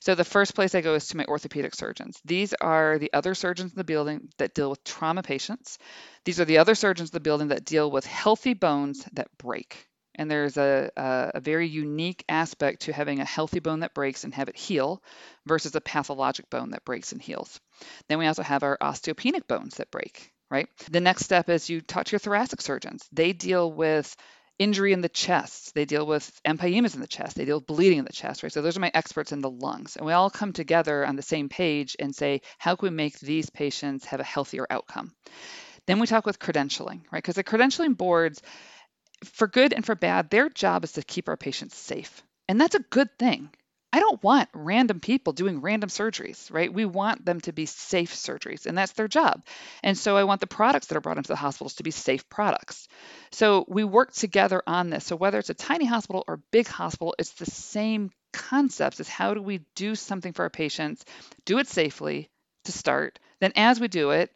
So 0.00 0.14
the 0.14 0.24
first 0.24 0.54
place 0.54 0.74
I 0.74 0.80
go 0.80 0.94
is 0.94 1.08
to 1.08 1.16
my 1.16 1.24
orthopedic 1.24 1.74
surgeons. 1.74 2.20
These 2.24 2.54
are 2.54 2.98
the 2.98 3.12
other 3.12 3.34
surgeons 3.34 3.72
in 3.72 3.76
the 3.76 3.84
building 3.84 4.28
that 4.38 4.54
deal 4.54 4.70
with 4.70 4.84
trauma 4.84 5.22
patients. 5.22 5.78
These 6.24 6.40
are 6.40 6.44
the 6.44 6.58
other 6.58 6.74
surgeons 6.74 7.10
in 7.10 7.14
the 7.14 7.20
building 7.20 7.48
that 7.48 7.64
deal 7.64 7.90
with 7.90 8.06
healthy 8.06 8.54
bones 8.54 9.04
that 9.14 9.28
break, 9.38 9.88
and 10.14 10.30
there's 10.30 10.56
a, 10.56 10.90
a, 10.96 11.30
a, 11.36 11.40
very 11.40 11.68
unique 11.68 12.24
aspect 12.28 12.82
to 12.82 12.92
having 12.92 13.20
a 13.20 13.24
healthy 13.24 13.60
bone 13.60 13.80
that 13.80 13.94
breaks 13.94 14.24
and 14.24 14.34
have 14.34 14.48
it 14.48 14.56
heal 14.56 15.02
versus 15.46 15.74
a 15.74 15.80
pathologic 15.80 16.50
bone 16.50 16.70
that 16.70 16.84
breaks 16.84 17.12
and 17.12 17.22
heals. 17.22 17.60
Then 18.08 18.18
we 18.18 18.26
also 18.26 18.42
have 18.42 18.64
our 18.64 18.76
osteopenic 18.80 19.46
bones 19.46 19.76
that 19.76 19.92
break, 19.92 20.32
right? 20.50 20.68
The 20.90 21.00
next 21.00 21.24
step 21.24 21.48
is 21.48 21.70
you 21.70 21.80
talk 21.80 22.06
to 22.06 22.12
your 22.12 22.18
thoracic 22.18 22.60
surgeons. 22.60 23.08
They 23.12 23.32
deal 23.32 23.70
with 23.70 24.14
injury 24.58 24.92
in 24.92 25.00
the 25.00 25.08
chest. 25.08 25.74
They 25.74 25.84
deal 25.84 26.06
with 26.06 26.30
empyemas 26.44 26.94
in 26.94 27.00
the 27.00 27.06
chest. 27.06 27.36
They 27.36 27.44
deal 27.44 27.58
with 27.58 27.66
bleeding 27.66 27.98
in 27.98 28.04
the 28.04 28.12
chest, 28.12 28.42
right? 28.42 28.52
So 28.52 28.62
those 28.62 28.76
are 28.76 28.80
my 28.80 28.90
experts 28.94 29.32
in 29.32 29.40
the 29.40 29.50
lungs. 29.50 29.96
And 29.96 30.06
we 30.06 30.12
all 30.12 30.30
come 30.30 30.52
together 30.52 31.06
on 31.06 31.16
the 31.16 31.22
same 31.22 31.48
page 31.48 31.96
and 31.98 32.14
say, 32.14 32.42
how 32.58 32.76
can 32.76 32.88
we 32.90 32.94
make 32.94 33.18
these 33.18 33.50
patients 33.50 34.04
have 34.06 34.20
a 34.20 34.24
healthier 34.24 34.66
outcome? 34.68 35.12
Then 35.86 36.00
we 36.00 36.06
talk 36.06 36.26
with 36.26 36.38
credentialing, 36.38 37.02
right? 37.10 37.22
Because 37.22 37.36
the 37.36 37.44
credentialing 37.44 37.96
boards, 37.96 38.42
for 39.24 39.48
good 39.48 39.72
and 39.72 39.84
for 39.84 39.94
bad, 39.94 40.30
their 40.30 40.48
job 40.48 40.84
is 40.84 40.92
to 40.92 41.02
keep 41.02 41.28
our 41.28 41.36
patients 41.36 41.76
safe. 41.76 42.22
And 42.48 42.60
that's 42.60 42.74
a 42.74 42.80
good 42.80 43.18
thing. 43.18 43.50
I 43.92 44.00
don't 44.00 44.22
want 44.22 44.50
random 44.52 45.00
people 45.00 45.32
doing 45.32 45.62
random 45.62 45.88
surgeries, 45.88 46.52
right? 46.52 46.72
We 46.72 46.84
want 46.84 47.24
them 47.24 47.40
to 47.42 47.52
be 47.52 47.64
safe 47.64 48.14
surgeries, 48.14 48.66
and 48.66 48.76
that's 48.76 48.92
their 48.92 49.08
job. 49.08 49.44
And 49.82 49.96
so 49.96 50.16
I 50.16 50.24
want 50.24 50.40
the 50.40 50.46
products 50.46 50.88
that 50.88 50.96
are 50.98 51.00
brought 51.00 51.16
into 51.16 51.28
the 51.28 51.36
hospitals 51.36 51.74
to 51.76 51.82
be 51.82 51.90
safe 51.90 52.28
products. 52.28 52.86
So 53.30 53.64
we 53.66 53.84
work 53.84 54.12
together 54.12 54.62
on 54.66 54.90
this. 54.90 55.06
So 55.06 55.16
whether 55.16 55.38
it's 55.38 55.50
a 55.50 55.54
tiny 55.54 55.86
hospital 55.86 56.22
or 56.28 56.42
big 56.50 56.68
hospital, 56.68 57.14
it's 57.18 57.32
the 57.32 57.46
same 57.46 58.10
concepts 58.32 59.00
as 59.00 59.08
how 59.08 59.32
do 59.32 59.40
we 59.40 59.62
do 59.74 59.94
something 59.94 60.34
for 60.34 60.42
our 60.42 60.50
patients, 60.50 61.04
do 61.46 61.58
it 61.58 61.66
safely 61.66 62.28
to 62.64 62.72
start. 62.72 63.18
Then 63.40 63.52
as 63.56 63.80
we 63.80 63.88
do 63.88 64.10
it, 64.10 64.30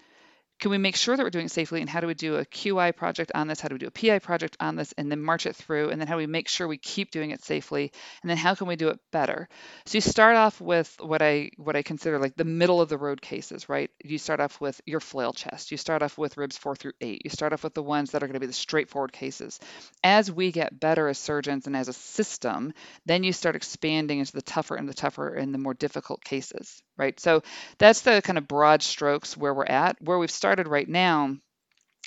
can 0.62 0.70
we 0.70 0.78
make 0.78 0.94
sure 0.94 1.16
that 1.16 1.24
we're 1.24 1.30
doing 1.30 1.46
it 1.46 1.50
safely 1.50 1.80
and 1.80 1.90
how 1.90 1.98
do 1.98 2.06
we 2.06 2.14
do 2.14 2.36
a 2.36 2.44
qi 2.44 2.94
project 2.94 3.32
on 3.34 3.48
this? 3.48 3.60
How 3.60 3.66
do 3.66 3.74
we 3.74 3.80
do 3.80 3.88
a 3.88 3.90
pi 3.90 4.20
project 4.20 4.56
on 4.60 4.76
this 4.76 4.94
and 4.96 5.10
then 5.10 5.20
march 5.20 5.44
it 5.44 5.56
through? 5.56 5.90
And 5.90 6.00
then 6.00 6.06
how 6.06 6.14
do 6.14 6.18
we 6.18 6.28
make 6.28 6.48
sure 6.48 6.68
we 6.68 6.78
keep 6.78 7.10
doing 7.10 7.32
it 7.32 7.42
safely? 7.42 7.90
And 8.22 8.30
then 8.30 8.36
how 8.36 8.54
can 8.54 8.68
we 8.68 8.76
do 8.76 8.90
it 8.90 9.00
better? 9.10 9.48
So 9.86 9.96
you 9.96 10.00
start 10.00 10.36
off 10.36 10.60
with 10.60 10.96
what 11.00 11.20
i 11.20 11.50
what 11.56 11.74
i 11.74 11.82
consider 11.82 12.20
like 12.20 12.36
the 12.36 12.44
middle 12.44 12.80
of 12.80 12.88
the 12.88 12.96
road 12.96 13.20
cases 13.20 13.68
right? 13.68 13.90
You 14.04 14.18
start 14.18 14.38
off 14.38 14.60
with 14.60 14.80
your 14.86 15.00
flail 15.00 15.32
chest. 15.32 15.72
You 15.72 15.76
start 15.76 16.00
off 16.00 16.16
with 16.16 16.36
ribs 16.36 16.56
four 16.56 16.76
through 16.76 16.92
eight. 17.00 17.22
You 17.24 17.30
start 17.30 17.52
off 17.52 17.64
with 17.64 17.74
the 17.74 17.82
ones 17.82 18.12
that 18.12 18.22
are 18.22 18.28
going 18.28 18.34
to 18.34 18.40
be 18.40 18.46
the 18.46 18.52
straightforward 18.52 19.12
cases. 19.12 19.58
As 20.04 20.30
we 20.30 20.52
get 20.52 20.78
better 20.78 21.08
as 21.08 21.18
surgeons 21.18 21.66
and 21.66 21.76
as 21.76 21.88
a 21.88 21.92
system 21.92 22.72
then 23.04 23.24
you 23.24 23.32
start 23.32 23.56
expanding 23.56 24.20
into 24.20 24.32
the 24.32 24.42
tougher 24.42 24.76
and 24.76 24.88
the 24.88 24.94
tougher 24.94 25.34
and 25.34 25.52
the 25.52 25.58
more 25.58 25.74
difficult 25.74 26.22
cases 26.22 26.84
right? 26.96 27.18
So 27.18 27.42
that's 27.78 28.02
the 28.02 28.22
kind 28.22 28.38
of 28.38 28.46
broad 28.46 28.82
strokes 28.82 29.36
where 29.36 29.54
we're 29.54 29.64
at. 29.64 30.00
Where 30.00 30.18
we've 30.18 30.30
started 30.30 30.51
started 30.52 30.69
right 30.69 30.88
now 30.88 31.34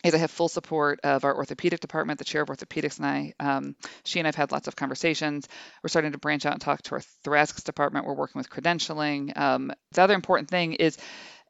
is 0.03 0.13
I 0.13 0.19
have 0.19 0.30
full 0.30 0.50
support 0.50 1.00
of 1.03 1.24
our 1.24 1.36
orthopedic 1.36 1.80
department, 1.80 2.19
the 2.19 2.25
chair 2.25 2.44
of 2.44 2.50
orthopedics, 2.50 2.97
and 3.00 3.07
I. 3.07 3.33
Um, 3.39 3.75
she 4.03 4.19
and 4.19 4.27
I've 4.27 4.36
had 4.36 4.51
lots 4.51 4.68
of 4.68 4.75
conversations. 4.75 5.47
We're 5.81 5.88
starting 5.88 6.12
to 6.12 6.19
branch 6.19 6.45
out 6.45 6.53
and 6.53 6.62
talk 6.62 6.83
to 6.83 6.92
our 6.92 7.01
thoracics 7.24 7.63
department. 7.63 8.06
We're 8.06 8.13
working 8.13 8.38
with 8.38 8.47
credentialing. 8.47 9.36
Um, 9.36 9.71
the 9.94 10.03
other 10.03 10.13
important 10.13 10.51
thing 10.51 10.74
is 10.74 10.95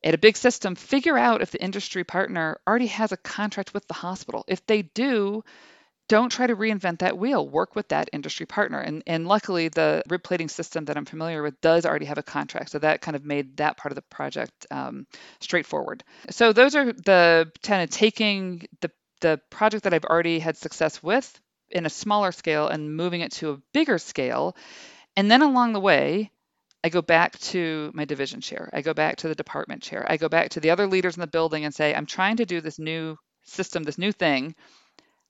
at 0.05 0.13
a 0.13 0.17
big 0.17 0.37
system, 0.37 0.75
figure 0.75 1.17
out 1.17 1.41
if 1.41 1.51
the 1.51 1.61
industry 1.61 2.05
partner 2.05 2.61
already 2.65 2.87
has 2.87 3.11
a 3.11 3.17
contract 3.17 3.73
with 3.73 3.85
the 3.89 3.93
hospital. 3.93 4.45
If 4.47 4.65
they 4.65 4.83
do, 4.83 5.43
don't 6.07 6.29
try 6.29 6.45
to 6.45 6.55
reinvent 6.55 6.99
that 6.99 7.17
wheel. 7.17 7.47
Work 7.47 7.75
with 7.75 7.87
that 7.87 8.09
industry 8.13 8.45
partner. 8.45 8.79
And, 8.79 9.03
and 9.07 9.27
luckily, 9.27 9.69
the 9.69 10.03
rib 10.07 10.23
plating 10.23 10.49
system 10.49 10.85
that 10.85 10.97
I'm 10.97 11.05
familiar 11.05 11.41
with 11.41 11.59
does 11.61 11.85
already 11.85 12.05
have 12.05 12.17
a 12.17 12.23
contract. 12.23 12.69
So 12.71 12.79
that 12.79 13.01
kind 13.01 13.15
of 13.15 13.25
made 13.25 13.57
that 13.57 13.77
part 13.77 13.91
of 13.91 13.95
the 13.95 14.03
project 14.03 14.67
um, 14.69 15.07
straightforward. 15.39 16.03
So 16.29 16.53
those 16.53 16.75
are 16.75 16.93
the 16.93 17.51
kind 17.63 17.81
of 17.81 17.89
taking 17.89 18.67
the, 18.81 18.91
the 19.21 19.41
project 19.49 19.85
that 19.85 19.93
I've 19.93 20.05
already 20.05 20.39
had 20.39 20.57
success 20.57 21.01
with 21.01 21.39
in 21.69 21.85
a 21.85 21.89
smaller 21.89 22.31
scale 22.31 22.67
and 22.67 22.95
moving 22.95 23.21
it 23.21 23.31
to 23.33 23.51
a 23.51 23.57
bigger 23.73 23.97
scale. 23.97 24.55
And 25.15 25.31
then 25.31 25.41
along 25.41 25.73
the 25.73 25.79
way, 25.79 26.29
I 26.83 26.89
go 26.89 27.01
back 27.01 27.39
to 27.39 27.89
my 27.95 28.05
division 28.05 28.41
chair. 28.41 28.69
I 28.71 28.81
go 28.81 28.93
back 28.93 29.17
to 29.17 29.27
the 29.27 29.33
department 29.33 29.81
chair. 29.81 30.05
I 30.07 30.17
go 30.17 30.29
back 30.29 30.49
to 30.51 30.59
the 30.59 30.69
other 30.69 30.85
leaders 30.85 31.17
in 31.17 31.21
the 31.21 31.27
building 31.27 31.65
and 31.65 31.73
say, 31.73 31.95
I'm 31.95 32.05
trying 32.05 32.37
to 32.37 32.45
do 32.45 32.61
this 32.61 32.77
new 32.77 33.17
system, 33.43 33.81
this 33.81 33.97
new 33.97 34.11
thing 34.11 34.53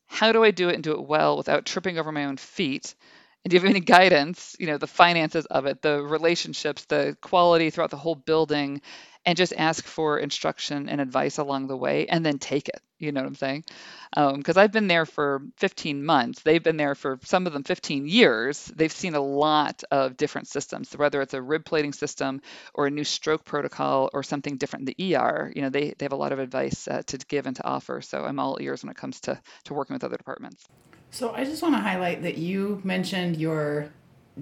how 0.08 0.32
do 0.32 0.44
I 0.44 0.52
do 0.52 0.70
it 0.70 0.76
and 0.76 0.84
do 0.84 0.92
it 0.94 1.06
well 1.08 1.38
without 1.38 1.66
tripping 1.66 1.98
over 1.98 2.12
my 2.12 2.26
own 2.26 2.38
feet? 2.38 2.96
And 3.44 3.52
do 3.52 3.56
you 3.56 3.62
have 3.62 3.70
any 3.70 3.80
guidance, 3.86 4.56
you 4.60 4.68
know, 4.68 4.78
the 4.78 4.88
finances 4.88 5.46
of 5.48 5.66
it, 5.66 5.82
the 5.82 6.02
relationships, 6.02 6.86
the 6.86 7.18
quality 7.22 7.70
throughout 7.70 7.92
the 7.92 7.98
whole 7.98 8.16
building, 8.16 8.82
and 9.26 9.38
just 9.38 9.54
ask 9.58 9.86
for 9.86 10.20
instruction 10.20 10.88
and 10.90 11.02
advice 11.02 11.38
along 11.38 11.68
the 11.68 11.78
way 11.78 12.08
and 12.08 12.26
then 12.26 12.38
take 12.38 12.70
it. 12.70 12.82
You 12.98 13.12
know 13.12 13.22
what 13.22 13.28
I'm 13.28 13.36
saying? 13.36 13.66
Because 14.14 14.56
um, 14.56 14.64
I've 14.64 14.72
been 14.72 14.88
there 14.88 15.06
for 15.06 15.42
15 15.58 16.06
months. 16.06 16.42
They've 16.44 16.64
been 16.64 16.78
there 16.78 16.96
for 16.96 17.20
some 17.24 17.46
of 17.46 17.52
them 17.52 17.64
15 17.64 18.08
years. 18.08 18.66
They've 18.74 18.92
seen 18.92 19.16
a 19.16 19.20
lot 19.20 19.84
of 19.92 20.16
different 20.16 20.48
systems, 20.48 20.96
whether 20.96 21.22
it's 21.22 21.34
a 21.34 21.42
rib 21.42 21.66
plating 21.66 21.92
system 21.92 22.42
or 22.74 22.88
a 22.88 22.92
new 22.92 23.04
stroke 23.04 23.44
protocol 23.44 24.10
or 24.14 24.24
something 24.24 24.56
different 24.56 24.88
in 24.88 24.96
the 24.96 25.16
ER. 25.16 25.52
You 25.54 25.64
know, 25.64 25.70
they, 25.70 25.94
they 25.98 26.06
have 26.06 26.14
a 26.14 26.18
lot 26.18 26.32
of 26.32 26.40
advice 26.40 26.88
uh, 26.88 27.02
to 27.08 27.18
give 27.18 27.48
and 27.48 27.56
to 27.58 27.66
offer. 27.66 28.02
So 28.02 28.24
I'm 28.24 28.40
all 28.40 28.58
ears 28.62 28.84
when 28.84 28.92
it 28.92 28.98
comes 28.98 29.20
to, 29.22 29.42
to 29.66 29.74
working 29.74 29.94
with 29.94 30.04
other 30.06 30.18
departments. 30.18 30.66
So 31.12 31.34
I 31.34 31.44
just 31.44 31.62
want 31.62 31.76
to 31.76 31.82
highlight 31.82 32.24
that 32.24 32.38
you 32.38 32.80
mentioned 32.84 33.36
your 33.36 33.90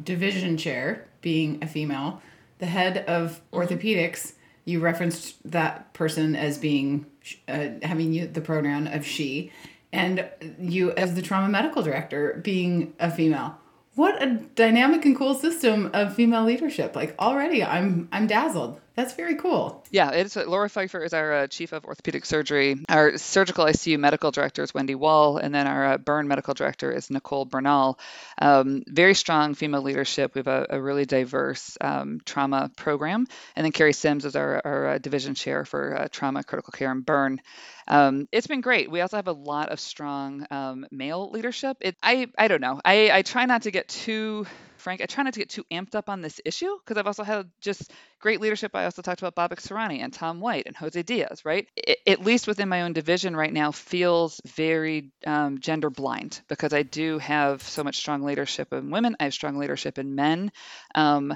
division 0.04 0.58
chair 0.58 1.08
being 1.22 1.60
a 1.64 1.68
female, 1.68 2.22
the 2.60 2.66
head 2.68 3.06
of 3.08 3.42
mm-hmm. 3.52 3.60
orthopedics 3.60 4.34
you 4.66 4.80
referenced 4.80 5.36
that 5.50 5.94
person 5.94 6.36
as 6.36 6.58
being 6.58 7.06
uh, 7.48 7.68
having 7.82 8.14
you, 8.14 8.28
the 8.28 8.42
pronoun 8.42 8.88
of 8.88 9.06
she 9.06 9.52
and 9.92 10.28
you 10.60 10.92
as 10.92 11.16
the 11.16 11.22
trauma 11.22 11.48
medical 11.48 11.82
director 11.82 12.40
being 12.44 12.94
a 13.00 13.12
female 13.12 13.58
what 13.96 14.22
a 14.22 14.36
dynamic 14.56 15.06
and 15.06 15.18
cool 15.18 15.36
system 15.36 15.90
of 15.94 16.16
female 16.16 16.44
leadership. 16.44 16.96
Like 16.96 17.16
already 17.20 17.64
I'm 17.64 18.10
I'm 18.12 18.28
dazzled. 18.28 18.80
That's 18.96 19.14
very 19.16 19.36
cool. 19.36 19.84
Yeah, 19.90 20.12
it's 20.12 20.36
Laura 20.36 20.70
Phieffer 20.70 21.04
is 21.04 21.16
our 21.16 21.34
uh, 21.34 21.48
chief 21.48 21.74
of 21.74 21.84
orthopedic 21.86 22.26
surgery. 22.26 22.78
Our 22.88 23.18
surgical 23.18 23.66
ICU 23.66 23.98
medical 23.98 24.30
director 24.30 24.62
is 24.62 24.72
Wendy 24.72 24.94
Wall, 24.94 25.38
and 25.38 25.54
then 25.54 25.66
our 25.66 25.94
uh, 25.94 25.98
burn 25.98 26.28
medical 26.28 26.54
director 26.54 26.92
is 26.92 27.10
Nicole 27.10 27.46
Bernal. 27.46 27.98
Um, 28.40 28.84
very 28.88 29.16
strong 29.16 29.56
female 29.56 29.82
leadership. 29.82 30.36
We 30.36 30.40
have 30.40 30.48
a, 30.48 30.68
a 30.70 30.82
really 30.82 31.06
diverse 31.06 31.76
um, 31.82 32.22
trauma 32.24 32.70
program, 32.78 33.26
and 33.56 33.66
then 33.66 33.72
Carrie 33.72 33.94
Sims 33.94 34.26
is 34.26 34.36
our, 34.36 34.62
our 34.64 34.88
uh, 34.90 34.98
division 35.00 35.34
chair 35.34 35.66
for 35.66 35.98
uh, 35.98 36.08
trauma, 36.12 36.44
critical 36.44 36.72
care, 36.72 36.92
and 36.92 37.04
burn. 37.04 37.42
Um, 37.88 38.28
it's 38.32 38.48
been 38.48 38.62
great. 38.62 38.92
We 38.92 39.02
also 39.02 39.18
have 39.18 39.28
a 39.28 39.34
lot 39.34 39.70
of 39.70 39.80
strong 39.80 40.46
um, 40.52 40.86
male 40.92 41.32
leadership. 41.32 41.78
It, 41.82 41.98
I 42.02 42.28
I 42.38 42.48
don't 42.48 42.62
know. 42.62 42.80
I, 42.86 43.10
I 43.12 43.22
try 43.24 43.46
not 43.46 43.64
to 43.64 43.72
get 43.72 43.88
too 43.88 44.46
frank. 44.84 45.02
I 45.02 45.06
try 45.06 45.24
not 45.24 45.34
to 45.34 45.40
get 45.40 45.50
too 45.50 45.64
amped 45.72 45.96
up 45.96 46.10
on 46.10 46.22
this 46.22 46.40
issue 46.46 46.78
because 46.80 46.98
I've 46.98 47.08
also 47.08 47.24
had 47.24 47.50
just 47.62 47.92
great 48.20 48.42
leadership. 48.42 48.76
I 48.76 48.86
also 48.86 49.02
talked 49.02 49.24
about 49.24 49.36
Babak 49.36 49.62
Sarani 49.62 50.04
and 50.04 50.14
Tom 50.14 50.40
White 50.40 50.68
and 50.68 50.76
Jose 50.76 51.02
Diaz, 51.02 51.46
right? 51.46 51.68
It, 51.76 52.00
at 52.06 52.24
least 52.24 52.48
within 52.48 52.70
my 52.70 52.82
own 52.84 52.94
division 52.94 53.36
right 53.36 53.54
now 53.54 53.72
feels 53.72 54.40
very 54.46 55.12
um, 55.26 55.60
gender 55.60 55.90
blind 55.90 56.42
because 56.48 56.74
I 56.74 56.84
do 56.84 57.18
have 57.20 57.64
so 57.64 57.84
much 57.84 57.98
strong 57.98 58.24
leadership 58.24 58.74
in 58.74 58.92
women. 58.92 59.16
I 59.20 59.24
have 59.24 59.34
strong 59.34 59.58
leadership 59.58 59.98
in 59.98 60.16
men. 60.16 60.52
Um, 60.94 61.36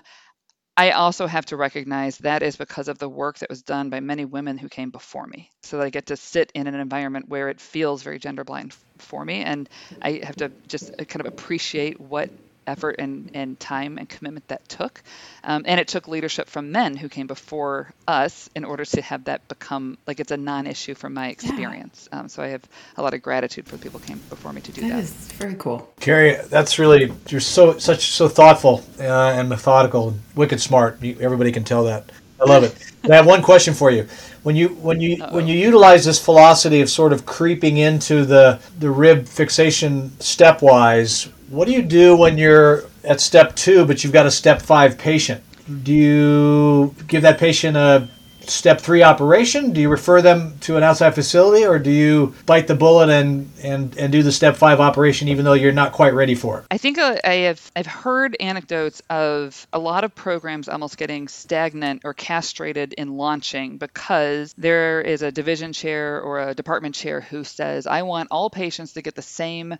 I 0.79 0.91
also 0.91 1.25
have 1.25 1.45
to 1.47 1.57
recognize 1.57 2.19
that 2.19 2.43
is 2.43 2.55
because 2.55 2.87
of 2.87 2.99
the 2.99 3.09
work 3.09 3.39
that 3.39 3.49
was 3.49 3.63
done 3.63 3.89
by 3.89 3.99
many 3.99 4.25
women 4.25 4.59
who 4.59 4.69
came 4.69 4.91
before 4.91 5.25
me. 5.25 5.49
So 5.63 5.81
I 5.81 5.89
get 5.89 6.05
to 6.07 6.17
sit 6.17 6.51
in 6.53 6.67
an 6.67 6.75
environment 6.75 7.27
where 7.27 7.49
it 7.49 7.59
feels 7.59 8.03
very 8.03 8.19
gender 8.19 8.43
blind 8.43 8.75
for 8.99 9.25
me. 9.25 9.41
And 9.41 9.67
I 10.03 10.21
have 10.23 10.35
to 10.35 10.51
just 10.67 10.91
uh, 10.91 11.03
kind 11.05 11.21
of 11.21 11.33
appreciate 11.33 11.99
what 11.99 12.29
effort 12.67 12.97
and, 12.99 13.31
and 13.33 13.59
time 13.59 13.97
and 13.97 14.07
commitment 14.07 14.47
that 14.49 14.67
took. 14.69 15.01
Um, 15.43 15.63
and 15.65 15.79
it 15.79 15.87
took 15.87 16.07
leadership 16.07 16.49
from 16.49 16.71
men 16.71 16.95
who 16.95 17.09
came 17.09 17.25
before 17.25 17.93
us 18.07 18.49
in 18.55 18.63
order 18.63 18.85
to 18.85 19.01
have 19.01 19.23
that 19.23 19.47
become 19.47 19.97
like 20.05 20.19
it's 20.19 20.31
a 20.31 20.37
non 20.37 20.67
issue 20.67 20.93
from 20.93 21.13
my 21.13 21.29
experience. 21.29 22.07
Yeah. 22.11 22.19
Um, 22.19 22.27
so 22.27 22.43
I 22.43 22.47
have 22.47 22.63
a 22.97 23.01
lot 23.01 23.13
of 23.13 23.21
gratitude 23.21 23.65
for 23.65 23.77
the 23.77 23.83
people 23.83 23.99
who 23.99 24.05
came 24.05 24.19
before 24.29 24.53
me 24.53 24.61
to 24.61 24.71
do 24.71 24.81
that. 24.81 24.89
That 24.89 24.99
is 24.99 25.11
very 25.33 25.55
cool. 25.55 25.91
Carrie, 25.99 26.37
that's 26.49 26.77
really, 26.77 27.11
you're 27.29 27.41
so, 27.41 27.77
such, 27.77 28.11
so 28.11 28.27
thoughtful 28.27 28.83
uh, 28.99 29.03
and 29.03 29.49
methodical, 29.49 30.15
wicked 30.35 30.61
smart. 30.61 31.01
You, 31.01 31.17
everybody 31.19 31.51
can 31.51 31.63
tell 31.63 31.85
that. 31.85 32.11
I 32.39 32.43
love 32.43 32.63
it. 32.63 32.75
I 33.09 33.15
have 33.15 33.25
one 33.25 33.41
question 33.41 33.73
for 33.73 33.89
you. 33.89 34.07
When 34.43 34.55
you 34.55 34.69
when 34.69 35.01
you 35.01 35.23
Uh-oh. 35.23 35.35
when 35.35 35.47
you 35.47 35.57
utilize 35.57 36.05
this 36.05 36.23
philosophy 36.23 36.81
of 36.81 36.89
sort 36.89 37.11
of 37.11 37.25
creeping 37.25 37.77
into 37.77 38.25
the 38.25 38.59
the 38.77 38.91
rib 38.91 39.27
fixation 39.27 40.11
stepwise, 40.19 41.29
what 41.49 41.67
do 41.67 41.73
you 41.73 41.81
do 41.81 42.15
when 42.15 42.37
you're 42.37 42.83
at 43.03 43.21
step 43.21 43.55
two, 43.55 43.85
but 43.85 44.03
you've 44.03 44.13
got 44.13 44.25
a 44.25 44.31
step 44.31 44.61
five 44.61 44.97
patient? 44.97 45.43
Do 45.83 45.93
you 45.93 46.95
give 47.07 47.23
that 47.23 47.39
patient 47.39 47.75
a 47.75 48.07
step 48.49 48.79
three 48.81 49.03
operation? 49.03 49.73
Do 49.73 49.81
you 49.81 49.89
refer 49.89 50.21
them 50.21 50.57
to 50.61 50.77
an 50.77 50.83
outside 50.83 51.15
facility, 51.15 51.65
or 51.65 51.79
do 51.79 51.91
you 51.91 52.33
bite 52.45 52.67
the 52.67 52.75
bullet 52.75 53.09
and 53.09 53.51
and 53.61 53.97
and 53.97 54.11
do 54.11 54.23
the 54.23 54.31
step 54.31 54.55
five 54.55 54.79
operation 54.79 55.27
even 55.27 55.45
though 55.45 55.53
you're 55.53 55.71
not 55.71 55.91
quite 55.91 56.13
ready 56.13 56.35
for 56.35 56.59
it? 56.59 56.65
I 56.71 56.77
think 56.77 56.97
I 56.99 57.33
have 57.33 57.71
I've 57.75 57.85
heard 57.85 58.35
anecdotes 58.39 59.01
of 59.09 59.67
a 59.73 59.79
lot 59.79 60.03
of 60.03 60.15
programs 60.15 60.69
almost 60.69 60.97
getting 60.97 61.27
stagnant 61.27 62.01
or 62.05 62.13
castrated 62.13 62.93
in 62.93 63.17
launching 63.17 63.77
because 63.77 64.53
there 64.57 65.01
is 65.01 65.21
a 65.21 65.31
division 65.31 65.73
chair 65.73 66.21
or 66.21 66.39
a 66.39 66.53
department 66.53 66.95
chair 66.95 67.21
who 67.21 67.43
says, 67.43 67.87
"I 67.87 68.03
want 68.03 68.29
all 68.31 68.49
patients 68.49 68.93
to 68.93 69.01
get 69.01 69.15
the 69.15 69.21
same." 69.21 69.77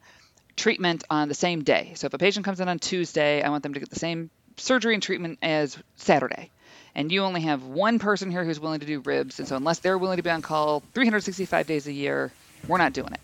Treatment 0.57 1.05
on 1.09 1.29
the 1.29 1.33
same 1.33 1.63
day. 1.63 1.93
So 1.95 2.07
if 2.07 2.13
a 2.13 2.17
patient 2.17 2.43
comes 2.43 2.59
in 2.59 2.67
on 2.67 2.79
Tuesday, 2.79 3.41
I 3.41 3.49
want 3.49 3.63
them 3.63 3.75
to 3.75 3.79
get 3.79 3.89
the 3.89 3.99
same 3.99 4.29
surgery 4.57 4.93
and 4.95 5.01
treatment 5.01 5.39
as 5.41 5.77
Saturday. 5.95 6.49
And 6.95 7.11
you 7.11 7.23
only 7.23 7.41
have 7.41 7.63
one 7.63 7.99
person 7.99 8.31
here 8.31 8.43
who's 8.43 8.59
willing 8.59 8.79
to 8.79 8.85
do 8.85 8.99
ribs. 8.99 9.39
And 9.39 9.47
so 9.47 9.55
unless 9.55 9.79
they're 9.79 9.97
willing 9.97 10.17
to 10.17 10.23
be 10.23 10.31
on 10.31 10.41
call 10.41 10.81
365 10.93 11.67
days 11.67 11.85
a 11.87 11.93
year, 11.93 12.31
we're 12.67 12.79
not 12.79 12.91
doing 12.91 13.13
it. 13.13 13.19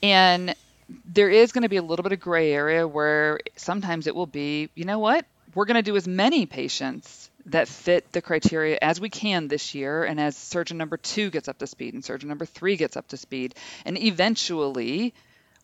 And 0.00 0.54
there 1.04 1.28
is 1.28 1.52
going 1.52 1.62
to 1.62 1.68
be 1.68 1.76
a 1.76 1.82
little 1.82 2.04
bit 2.04 2.12
of 2.12 2.20
gray 2.20 2.52
area 2.52 2.86
where 2.86 3.40
sometimes 3.56 4.06
it 4.06 4.14
will 4.14 4.26
be, 4.26 4.70
you 4.76 4.84
know 4.84 5.00
what? 5.00 5.26
We're 5.54 5.64
going 5.64 5.76
to 5.76 5.82
do 5.82 5.96
as 5.96 6.06
many 6.06 6.46
patients 6.46 7.30
that 7.46 7.66
fit 7.66 8.12
the 8.12 8.22
criteria 8.22 8.78
as 8.80 9.00
we 9.00 9.10
can 9.10 9.48
this 9.48 9.74
year 9.74 10.04
and 10.04 10.20
as 10.20 10.36
surgeon 10.36 10.78
number 10.78 10.96
two 10.96 11.30
gets 11.30 11.48
up 11.48 11.58
to 11.58 11.66
speed 11.66 11.94
and 11.94 12.04
surgeon 12.04 12.28
number 12.28 12.46
three 12.46 12.76
gets 12.76 12.96
up 12.96 13.08
to 13.08 13.16
speed 13.16 13.54
and 13.84 13.98
eventually 13.98 15.12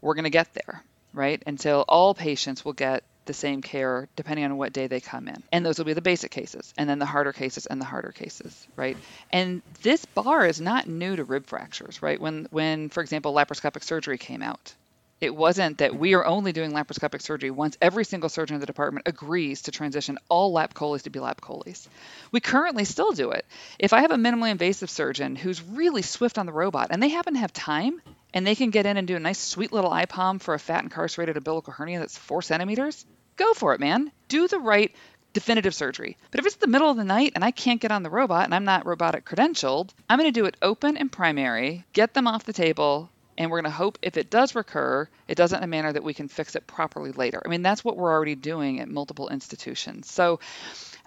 we're 0.01 0.15
going 0.15 0.25
to 0.25 0.31
get 0.31 0.55
there, 0.55 0.83
right? 1.13 1.43
Until 1.47 1.85
all 1.89 2.15
patients 2.15 2.65
will 2.65 2.73
get 2.73 3.03
the 3.29 3.35
same 3.35 3.63
care 3.63 4.09
depending 4.17 4.45
on 4.45 4.57
what 4.57 4.73
day 4.73 4.89
they 4.89 5.01
come 5.01 5.29
in. 5.29 5.43
And 5.53 5.65
those 5.65 5.79
will 5.79 5.85
be 5.85 5.93
the 5.93 6.01
basic 6.01 6.31
cases, 6.31 6.75
and 6.77 6.89
then 6.89 6.99
the 6.99 7.07
harder 7.07 7.33
cases 7.33 7.67
and 7.67 7.81
the 7.81 7.85
harder 7.85 8.11
cases, 8.11 8.67
right? 8.75 8.97
And 9.31 9.63
this 9.83 10.05
bar 10.07 10.47
is 10.47 10.61
not 10.61 10.89
new 10.89 11.15
to 11.15 11.25
rib 11.25 11.47
fractures, 11.47 12.03
right? 12.03 12.21
When 12.21 12.49
when 12.51 12.89
for 12.89 13.03
example 13.03 13.33
laparoscopic 13.33 13.85
surgery 13.85 14.19
came 14.19 14.43
out, 14.43 14.75
it 15.21 15.35
wasn't 15.35 15.79
that 15.79 15.97
we 15.97 16.15
are 16.15 16.25
only 16.25 16.53
doing 16.53 16.73
laparoscopic 16.73 17.21
surgery 17.23 17.51
once 17.51 17.77
every 17.83 18.05
single 18.05 18.29
surgeon 18.29 18.55
in 18.55 18.61
the 18.61 18.67
department 18.67 19.09
agrees 19.09 19.63
to 19.63 19.73
transition 19.73 20.19
all 20.29 20.53
lap 20.53 20.75
choles 20.75 21.03
to 21.03 21.11
be 21.11 21.19
lap 21.21 21.41
choles. 21.45 21.89
We 22.33 22.41
currently 22.41 22.85
still 22.85 23.13
do 23.13 23.33
it. 23.33 23.45
If 23.79 23.93
I 23.93 24.03
have 24.03 24.13
a 24.13 24.17
minimally 24.17 24.51
invasive 24.51 24.91
surgeon 24.91 25.35
who's 25.37 25.63
really 25.63 26.03
swift 26.03 26.39
on 26.39 26.47
the 26.47 26.53
robot 26.53 26.89
and 26.91 27.03
they 27.03 27.09
happen 27.09 27.35
to 27.35 27.41
have 27.41 27.53
time 27.53 28.01
and 28.35 28.47
they 28.47 28.55
can 28.55 28.71
get 28.71 28.87
in 28.87 28.97
and 28.97 29.09
do 29.09 29.17
a 29.17 29.21
nice 29.21 29.39
sweet 29.39 29.73
little 29.73 29.91
IPOM 29.91 30.41
for 30.41 30.55
a 30.55 30.59
fat 30.59 30.85
incarcerated 30.85 31.37
umbilical 31.37 31.73
hernia 31.73 31.99
that's 31.99 32.19
four 32.19 32.43
centimeters, 32.43 33.07
go 33.37 33.55
for 33.55 33.75
it, 33.75 33.81
man. 33.81 34.13
Do 34.29 34.49
the 34.49 34.59
right 34.59 34.95
definitive 35.33 35.75
surgery. 35.75 36.17
But 36.31 36.41
if 36.41 36.47
it's 36.47 36.57
the 36.57 36.67
middle 36.67 36.91
of 36.91 36.97
the 36.97 37.05
night 37.05 37.33
and 37.35 37.45
I 37.45 37.51
can't 37.51 37.81
get 37.81 37.93
on 37.93 38.03
the 38.03 38.11
robot 38.11 38.45
and 38.45 38.55
I'm 38.55 38.65
not 38.65 38.87
robotic 38.87 39.25
credentialed, 39.25 39.91
I'm 40.09 40.19
going 40.19 40.33
to 40.33 40.41
do 40.41 40.47
it 40.47 40.57
open 40.63 40.97
and 40.97 41.13
primary, 41.13 41.85
get 41.93 42.15
them 42.15 42.27
off 42.27 42.45
the 42.45 42.53
table, 42.53 43.11
and 43.37 43.51
we're 43.51 43.59
going 43.59 43.71
to 43.71 43.77
hope 43.77 43.99
if 44.03 44.17
it 44.17 44.31
does 44.31 44.55
recur, 44.55 45.09
it 45.29 45.37
does 45.37 45.53
it 45.53 45.59
in 45.59 45.63
a 45.63 45.69
manner 45.69 45.93
that 45.93 46.03
we 46.03 46.13
can 46.13 46.29
fix 46.29 46.57
it 46.57 46.67
properly 46.67 47.13
later. 47.13 47.41
I 47.45 47.49
mean, 47.49 47.63
that's 47.63 47.85
what 47.85 47.97
we're 47.97 48.11
already 48.11 48.35
doing 48.35 48.81
at 48.81 48.89
multiple 48.89 49.29
institutions. 49.29 50.11
So 50.11 50.41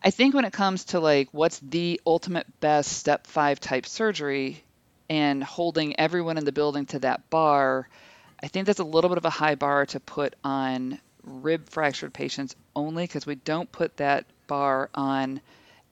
I 0.02 0.12
think 0.12 0.34
when 0.34 0.46
it 0.46 0.54
comes 0.54 0.86
to 0.86 1.00
like 1.00 1.30
what's 1.32 1.60
the 1.60 2.00
ultimate 2.06 2.48
best 2.62 2.94
step 2.94 3.28
five 3.28 3.60
type 3.60 3.86
surgery 3.86 4.64
and 5.12 5.44
holding 5.44 6.00
everyone 6.00 6.38
in 6.38 6.46
the 6.46 6.54
building 6.54 6.86
to 6.86 7.00
that 7.00 7.30
bar, 7.30 7.90
I 8.42 8.48
think 8.48 8.66
that's 8.66 8.80
a 8.80 8.86
little 8.86 9.10
bit 9.10 9.18
of 9.18 9.26
a 9.26 9.30
high 9.30 9.56
bar 9.56 9.86
to 9.88 10.00
put 10.00 10.36
on 10.42 11.00
rib 11.26 11.68
fractured 11.68 12.14
patients 12.14 12.56
only 12.74 13.04
because 13.04 13.26
we 13.26 13.36
don't 13.36 13.70
put 13.70 13.98
that 13.98 14.24
bar 14.48 14.90
on 14.96 15.42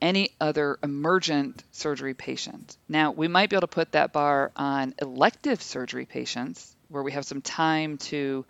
any 0.01 0.29
other 0.39 0.79
emergent 0.81 1.61
surgery 1.73 2.13
patient. 2.13 2.77
Now, 2.87 3.11
we 3.11 3.27
might 3.27 3.49
be 3.49 3.57
able 3.57 3.67
to 3.67 3.75
put 3.75 3.91
that 3.91 4.13
bar 4.13 4.53
on 4.55 4.95
elective 5.01 5.61
surgery 5.61 6.05
patients 6.05 6.73
where 6.87 7.03
we 7.03 7.11
have 7.11 7.25
some 7.25 7.41
time 7.41 7.97
to 7.97 8.45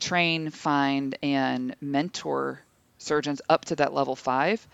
train, 0.00 0.50
find, 0.50 1.16
and 1.22 1.76
mentor 1.80 2.60
surgeons 2.98 3.40
up 3.48 3.66
to 3.66 3.76
that 3.76 3.94
level 3.94 4.16
five. 4.16 4.66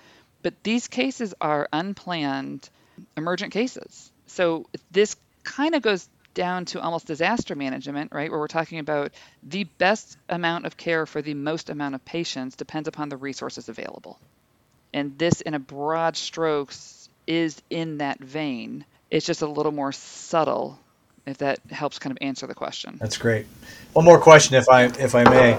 But 0.43 0.55
these 0.63 0.89
cases 0.89 1.35
are 1.43 1.69
unplanned 1.75 2.71
emergent 3.19 3.53
cases. 3.53 4.11
So 4.31 4.67
this 4.91 5.17
kind 5.43 5.75
of 5.75 5.83
goes 5.83 6.09
down 6.35 6.65
to 6.67 6.81
almost 6.81 7.07
disaster 7.07 7.57
management, 7.57 8.13
right? 8.13 8.31
Where 8.31 8.39
we're 8.39 8.47
talking 8.47 8.79
about 8.79 9.13
the 9.43 9.65
best 9.65 10.17
amount 10.29 10.67
of 10.67 10.77
care 10.77 11.07
for 11.07 11.21
the 11.21 11.35
most 11.35 11.71
amount 11.71 11.95
of 11.97 12.05
patients 12.05 12.57
depends 12.57 12.89
upon 12.89 13.09
the 13.09 13.17
resources 13.17 13.69
available. 13.69 14.19
And 14.93 15.19
this, 15.19 15.41
in 15.41 15.55
a 15.55 15.59
broad 15.59 16.17
strokes, 16.17 17.09
is 17.27 17.61
in 17.71 17.99
that 17.99 18.21
vein. 18.21 18.85
It's 19.11 19.27
just 19.27 19.43
a 19.43 19.47
little 19.47 19.73
more 19.73 19.93
subtle, 19.93 20.79
if 21.31 21.39
that 21.39 21.61
helps 21.71 21.99
kind 21.99 22.11
of 22.11 22.19
answer 22.21 22.47
the 22.47 22.55
question. 22.55 22.97
That's 23.01 23.17
great. 23.17 23.47
One 23.93 24.05
more 24.05 24.19
question, 24.19 24.57
if 24.57 24.69
I 24.69 24.85
if 24.85 25.15
I 25.15 25.25
may. 25.25 25.59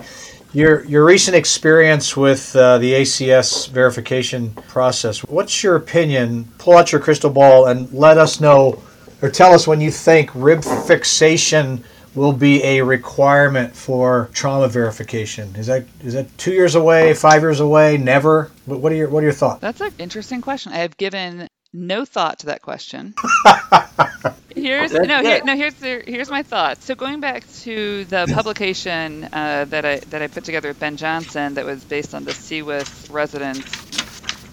Your 0.54 0.84
your 0.86 1.06
recent 1.06 1.36
experience 1.36 2.18
with 2.18 2.56
uh, 2.56 2.78
the 2.78 2.94
ACS 2.94 3.70
verification 3.70 4.52
process. 4.68 5.20
What's 5.20 5.64
your 5.64 5.78
opinion? 5.78 6.50
Pull 6.58 6.78
out 6.78 6.92
your 6.92 7.00
crystal 7.00 7.30
ball 7.30 7.68
and 7.68 7.92
let 7.94 8.18
us 8.18 8.42
know, 8.42 8.82
or 9.22 9.30
tell 9.30 9.54
us 9.54 9.66
when 9.66 9.80
you 9.80 9.92
think 9.92 10.30
rib 10.36 10.64
fixation 10.64 11.84
will 12.16 12.34
be 12.34 12.64
a 12.64 12.82
requirement 12.82 13.76
for 13.76 14.30
trauma 14.34 14.68
verification? 14.68 15.56
Is 15.56 15.68
that 15.68 15.86
is 16.04 16.14
that 16.14 16.38
two 16.38 16.52
years 16.52 16.76
away, 16.76 17.14
five 17.14 17.42
years 17.42 17.60
away, 17.60 17.98
never? 17.98 18.52
What 18.66 18.92
are 18.92 18.96
your 18.96 19.10
what 19.10 19.20
are 19.20 19.28
your 19.28 19.34
thoughts? 19.34 19.62
That's 19.62 19.82
an 19.82 19.94
interesting 20.00 20.42
question. 20.42 20.74
I 20.74 20.78
have 20.78 20.98
given 20.98 21.48
no 21.74 22.06
thought 22.06 22.40
to 22.40 22.48
that 22.48 22.62
question. 22.62 23.14
here's 24.56 24.94
no 24.94 25.22
here, 25.22 25.42
no 25.44 25.56
here's 25.56 25.74
the, 25.76 26.04
here's 26.06 26.30
my 26.30 26.44
thoughts. 26.44 26.86
So 26.86 26.96
going 26.96 27.20
back 27.20 27.50
to 27.62 28.06
the 28.06 28.32
publication 28.34 29.26
uh, 29.32 29.66
that 29.66 29.86
I 29.86 30.00
that 30.00 30.22
I 30.22 30.28
put 30.28 30.44
together 30.44 30.70
with 30.70 30.80
Ben 30.80 30.98
Johnson 30.98 31.54
that 31.56 31.66
was 31.66 31.84
based 31.84 32.14
on 32.14 32.26
the 32.26 32.32
CWIS 32.32 33.12
resident 33.12 33.66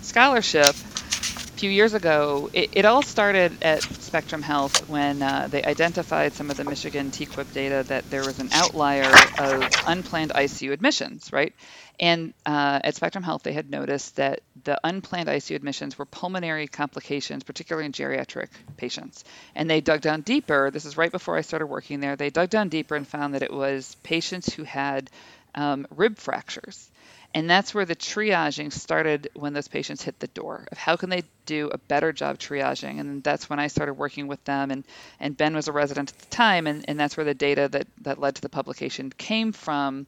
scholarship 0.03 0.75
a 0.75 1.61
few 1.61 1.71
years 1.71 1.95
ago, 1.95 2.51
it, 2.53 2.71
it 2.73 2.85
all 2.85 3.03
started 3.03 3.63
at 3.63 3.83
Spectrum 4.09 4.41
Health 4.41 4.89
when 4.89 5.21
uh, 5.21 5.49
they 5.51 5.63
identified 5.63 6.35
some 6.35 6.51
of 6.51 6.57
the 6.57 6.65
Michigan 6.65 7.11
TQIP 7.11 7.53
data 7.53 7.85
that 7.89 8.09
there 8.09 8.25
was 8.25 8.39
an 8.39 8.49
outlier 8.53 9.29
of 9.37 9.77
unplanned 9.85 10.33
ICU 10.35 10.73
admissions, 10.73 11.31
right? 11.31 11.53
And 12.01 12.33
uh, 12.47 12.81
at 12.83 12.95
Spectrum 12.97 13.23
Health, 13.23 13.43
they 13.43 13.53
had 13.53 13.71
noticed 13.71 14.17
that 14.17 14.41
the 14.65 14.81
unplanned 14.83 15.29
ICU 15.29 15.57
admissions 15.57 15.99
were 15.99 16.07
pulmonary 16.07 16.69
complications, 16.69 17.45
particularly 17.45 17.85
in 17.85 17.93
geriatric 17.93 18.49
patients. 18.79 19.25
And 19.55 19.69
they 19.69 19.83
dug 19.83 20.01
down 20.01 20.23
deeper. 20.23 20.71
This 20.71 20.87
is 20.87 20.97
right 20.97 21.13
before 21.13 21.37
I 21.37 21.43
started 21.43 21.67
working 21.67 22.01
there. 22.01 22.17
They 22.17 22.31
dug 22.31 22.49
down 22.49 22.71
deeper 22.71 22.97
and 22.97 23.07
found 23.07 23.35
that 23.35 23.43
it 23.43 23.53
was 23.53 23.95
patients 24.03 24.55
who 24.55 24.65
had 24.65 25.11
um, 25.55 25.87
rib 25.91 26.17
fractures. 26.17 26.91
And 27.35 27.49
that's 27.49 27.75
where 27.75 27.85
the 27.85 27.95
triaging 27.95 28.73
started 28.73 29.29
when 29.35 29.53
those 29.53 29.69
patients 29.69 30.03
hit 30.03 30.19
the 30.19 30.29
door 30.29 30.67
of 30.73 30.79
how 30.79 30.97
can 30.97 31.11
they 31.11 31.25
do 31.45 31.69
a 31.71 31.79
better 31.79 32.13
job 32.13 32.39
triaging. 32.39 33.01
And 33.01 33.23
that's 33.23 33.51
when 33.51 33.59
I 33.59 33.67
started 33.67 33.95
working 33.95 34.29
with 34.29 34.43
them. 34.45 34.71
And, 34.71 34.85
and 35.21 35.37
Ben 35.37 35.55
was 35.55 35.69
a 35.69 35.73
resident 35.73 36.11
at 36.11 36.19
the 36.19 36.27
time. 36.27 36.67
And, 36.67 36.85
and 36.89 36.99
that's 36.99 37.17
where 37.17 37.25
the 37.25 37.35
data 37.35 37.69
that, 37.69 37.87
that 38.03 38.19
led 38.19 38.37
to 38.37 38.43
the 38.43 38.49
publication 38.49 39.11
came 39.11 39.53
from 39.53 40.07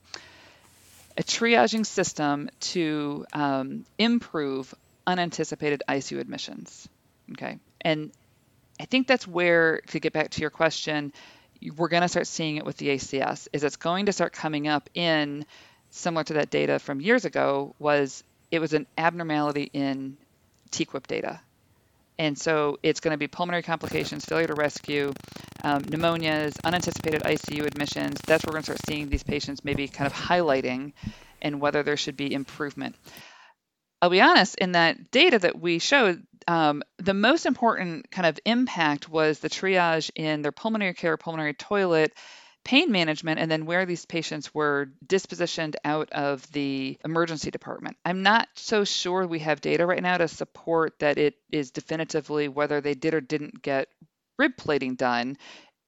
a 1.18 1.22
triaging 1.22 1.84
system 1.84 2.48
to 2.60 3.26
um, 3.34 3.84
improve 3.98 4.74
unanticipated 5.06 5.82
ICU 5.88 6.20
admissions. 6.20 6.88
Okay. 7.32 7.58
And 7.82 8.12
I 8.80 8.86
think 8.86 9.06
that's 9.06 9.26
where, 9.26 9.82
to 9.88 10.00
get 10.00 10.14
back 10.14 10.30
to 10.30 10.40
your 10.40 10.50
question, 10.50 11.12
we're 11.76 11.88
going 11.88 12.02
to 12.02 12.08
start 12.08 12.26
seeing 12.26 12.56
it 12.56 12.64
with 12.64 12.78
the 12.78 12.88
ACS, 12.88 13.48
is 13.52 13.62
it's 13.62 13.76
going 13.76 14.06
to 14.06 14.12
start 14.12 14.32
coming 14.32 14.68
up 14.68 14.88
in 14.94 15.44
similar 15.90 16.24
to 16.24 16.34
that 16.34 16.50
data 16.50 16.78
from 16.78 17.00
years 17.00 17.24
ago 17.24 17.74
was 17.78 18.22
it 18.50 18.60
was 18.60 18.72
an 18.72 18.86
abnormality 18.96 19.70
in 19.72 20.16
TQIP 20.70 21.06
data. 21.06 21.40
And 22.18 22.36
so 22.38 22.78
it's 22.82 23.00
going 23.00 23.12
to 23.12 23.18
be 23.18 23.28
pulmonary 23.28 23.62
complications, 23.62 24.26
failure 24.26 24.48
to 24.48 24.54
rescue, 24.54 25.12
um, 25.64 25.82
pneumonias, 25.82 26.54
unanticipated 26.64 27.22
ICU 27.22 27.64
admissions. 27.64 28.20
That's 28.26 28.44
where 28.44 28.50
we're 28.50 28.56
going 28.56 28.62
to 28.64 28.72
start 28.72 28.86
seeing 28.86 29.08
these 29.08 29.22
patients 29.22 29.64
maybe 29.64 29.88
kind 29.88 30.06
of 30.06 30.12
highlighting 30.12 30.92
and 31.40 31.60
whether 31.60 31.82
there 31.82 31.96
should 31.96 32.16
be 32.16 32.32
improvement. 32.32 32.96
I'll 34.02 34.10
be 34.10 34.20
honest, 34.20 34.56
in 34.56 34.72
that 34.72 35.10
data 35.10 35.38
that 35.38 35.60
we 35.60 35.78
showed, 35.78 36.22
um, 36.46 36.82
the 36.98 37.14
most 37.14 37.46
important 37.46 38.10
kind 38.10 38.26
of 38.26 38.38
impact 38.44 39.08
was 39.08 39.38
the 39.38 39.50
triage 39.50 40.10
in 40.14 40.42
their 40.42 40.52
pulmonary 40.52 40.94
care, 40.94 41.16
pulmonary 41.16 41.54
toilet, 41.54 42.12
pain 42.64 42.92
management 42.92 43.40
and 43.40 43.50
then 43.50 43.66
where 43.66 43.86
these 43.86 44.04
patients 44.04 44.54
were 44.54 44.90
dispositioned 45.06 45.76
out 45.84 46.10
of 46.12 46.50
the 46.52 46.98
emergency 47.04 47.50
department. 47.50 47.96
I'm 48.04 48.22
not 48.22 48.48
so 48.54 48.84
sure 48.84 49.26
we 49.26 49.40
have 49.40 49.60
data 49.60 49.86
right 49.86 50.02
now 50.02 50.18
to 50.18 50.28
support 50.28 50.98
that 50.98 51.18
it 51.18 51.34
is 51.50 51.70
definitively 51.70 52.48
whether 52.48 52.80
they 52.80 52.94
did 52.94 53.14
or 53.14 53.20
didn't 53.20 53.62
get 53.62 53.88
rib 54.38 54.56
plating 54.56 54.94
done 54.94 55.36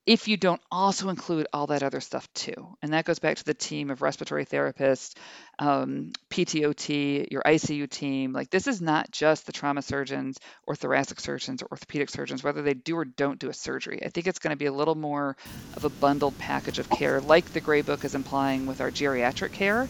if 0.05 0.27
you 0.27 0.37
don't 0.37 0.61
also 0.71 1.09
include 1.11 1.47
all 1.53 1.69
that 1.69 1.85
other 1.85 2.01
stuff 2.01 2.29
too. 2.35 2.77
And 2.83 2.93
that 2.93 3.05
goes 3.05 3.21
back 3.21 3.37
to 3.37 3.45
the 3.45 3.55
team 3.55 3.89
of 3.91 4.03
respiratory 4.03 4.45
therapists, 4.45 5.15
um, 5.61 6.11
PTOT, 6.29 7.31
your 7.31 7.43
ICU 7.43 7.89
team. 7.89 8.33
Like 8.33 8.51
this 8.51 8.67
is 8.67 8.83
not 8.83 9.13
just 9.13 9.47
the 9.47 9.53
trauma 9.53 9.81
surgeons 9.81 10.39
or 10.67 10.75
thoracic 10.75 11.21
surgeons 11.21 11.63
or 11.63 11.69
orthopedic 11.71 12.11
surgeons, 12.11 12.43
whether 12.43 12.63
they 12.63 12.75
do 12.75 12.97
or 12.97 13.05
don't 13.05 13.39
do 13.39 13.49
a 13.49 13.55
surgery. 13.55 14.01
I 14.05 14.09
think 14.09 14.27
it's 14.27 14.41
going 14.41 14.51
to 14.51 14.59
be 14.59 14.67
a 14.67 14.73
little 14.73 14.97
more 14.97 15.37
of 15.77 15.85
a 15.85 15.91
bundled 15.91 16.37
package 16.37 16.81
of 16.81 16.91
care, 16.91 17.21
like 17.21 17.53
the 17.53 17.61
Gray 17.61 17.83
Book 17.83 18.05
is 18.05 18.17
implying 18.17 18.67
with 18.67 18.81
our 18.81 18.91
geriatric 18.91 19.53
care. 19.53 19.87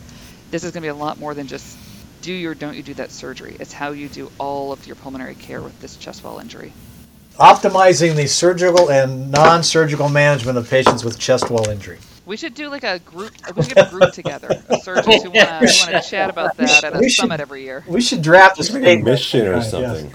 This 0.50 0.64
is 0.64 0.72
going 0.72 0.82
to 0.82 0.86
be 0.86 0.88
a 0.88 0.94
lot 0.94 1.18
more 1.18 1.32
than 1.32 1.46
just 1.46 1.78
do 2.20 2.34
you 2.34 2.50
or 2.50 2.54
don't 2.54 2.76
you 2.76 2.82
do 2.82 2.94
that 2.94 3.10
surgery. 3.10 3.56
It's 3.58 3.72
how 3.72 3.92
you 3.92 4.08
do 4.08 4.30
all 4.38 4.72
of 4.72 4.86
your 4.86 4.96
pulmonary 4.96 5.34
care 5.34 5.62
with 5.62 5.80
this 5.80 5.96
chest 5.96 6.22
wall 6.22 6.38
injury 6.38 6.72
optimizing 7.38 8.16
the 8.16 8.26
surgical 8.26 8.90
and 8.90 9.30
non-surgical 9.30 10.08
management 10.08 10.58
of 10.58 10.68
patients 10.68 11.04
with 11.04 11.18
chest 11.18 11.50
wall 11.50 11.68
injury. 11.68 11.98
We 12.24 12.36
should 12.36 12.54
do 12.54 12.68
like 12.68 12.84
a 12.84 13.00
group. 13.00 13.32
We 13.56 13.64
should 13.64 13.74
get 13.74 13.88
a 13.88 13.90
group 13.90 14.12
together 14.12 14.62
of 14.68 14.82
surgeons 14.82 15.24
who 15.24 15.30
want 15.30 15.60
to 15.60 16.02
chat 16.08 16.30
about 16.30 16.56
that 16.56 16.84
at 16.84 16.94
a 16.94 17.10
summit 17.10 17.40
every 17.40 17.64
year. 17.64 17.84
We 17.86 18.00
should 18.00 18.22
draft 18.22 18.58
this 18.58 18.72
a 18.72 19.02
mission 19.02 19.48
or 19.48 19.60
something. 19.62 20.12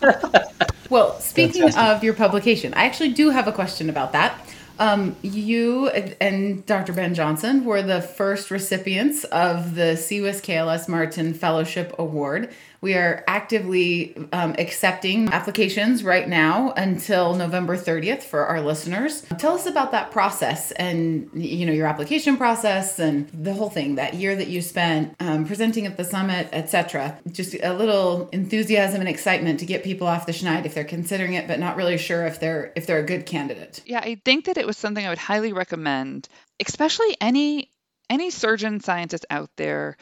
well, 0.90 1.20
speaking 1.20 1.74
of 1.74 2.02
your 2.02 2.14
publication, 2.14 2.72
I 2.74 2.86
actually 2.86 3.12
do 3.12 3.30
have 3.30 3.46
a 3.46 3.52
question 3.52 3.90
about 3.90 4.12
that. 4.12 4.40
Um, 4.78 5.14
you 5.22 5.88
and 5.88 6.66
Dr. 6.66 6.92
Ben 6.92 7.14
Johnson 7.14 7.64
were 7.64 7.82
the 7.82 8.02
first 8.02 8.50
recipients 8.50 9.22
of 9.24 9.76
the 9.76 9.94
CWIS 9.94 10.42
KLS 10.42 10.88
Martin 10.88 11.32
Fellowship 11.32 11.94
Award. 11.98 12.52
We 12.84 12.92
are 12.92 13.24
actively 13.26 14.14
um, 14.34 14.56
accepting 14.58 15.32
applications 15.32 16.04
right 16.04 16.28
now 16.28 16.72
until 16.72 17.34
November 17.34 17.78
30th 17.78 18.24
for 18.24 18.44
our 18.44 18.60
listeners. 18.60 19.22
Tell 19.38 19.54
us 19.54 19.64
about 19.64 19.92
that 19.92 20.10
process 20.10 20.70
and 20.72 21.30
you 21.32 21.64
know 21.64 21.72
your 21.72 21.86
application 21.86 22.36
process 22.36 22.98
and 22.98 23.26
the 23.30 23.54
whole 23.54 23.70
thing. 23.70 23.94
That 23.94 24.12
year 24.12 24.36
that 24.36 24.48
you 24.48 24.60
spent 24.60 25.16
um, 25.18 25.46
presenting 25.46 25.86
at 25.86 25.96
the 25.96 26.04
summit, 26.04 26.50
etc. 26.52 27.18
Just 27.32 27.54
a 27.54 27.72
little 27.72 28.28
enthusiasm 28.34 29.00
and 29.00 29.08
excitement 29.08 29.60
to 29.60 29.64
get 29.64 29.82
people 29.82 30.06
off 30.06 30.26
the 30.26 30.32
schneid 30.32 30.66
if 30.66 30.74
they're 30.74 30.84
considering 30.84 31.32
it, 31.32 31.48
but 31.48 31.58
not 31.58 31.76
really 31.76 31.96
sure 31.96 32.26
if 32.26 32.38
they're 32.38 32.70
if 32.76 32.86
they're 32.86 32.98
a 32.98 33.06
good 33.06 33.24
candidate. 33.24 33.80
Yeah, 33.86 34.00
I 34.00 34.20
think 34.26 34.44
that 34.44 34.58
it 34.58 34.66
was 34.66 34.76
something 34.76 35.06
I 35.06 35.08
would 35.08 35.16
highly 35.16 35.54
recommend, 35.54 36.28
especially 36.60 37.16
any 37.18 37.70
any 38.10 38.28
surgeon 38.28 38.80
scientist 38.80 39.24
out 39.30 39.48
there 39.56 39.96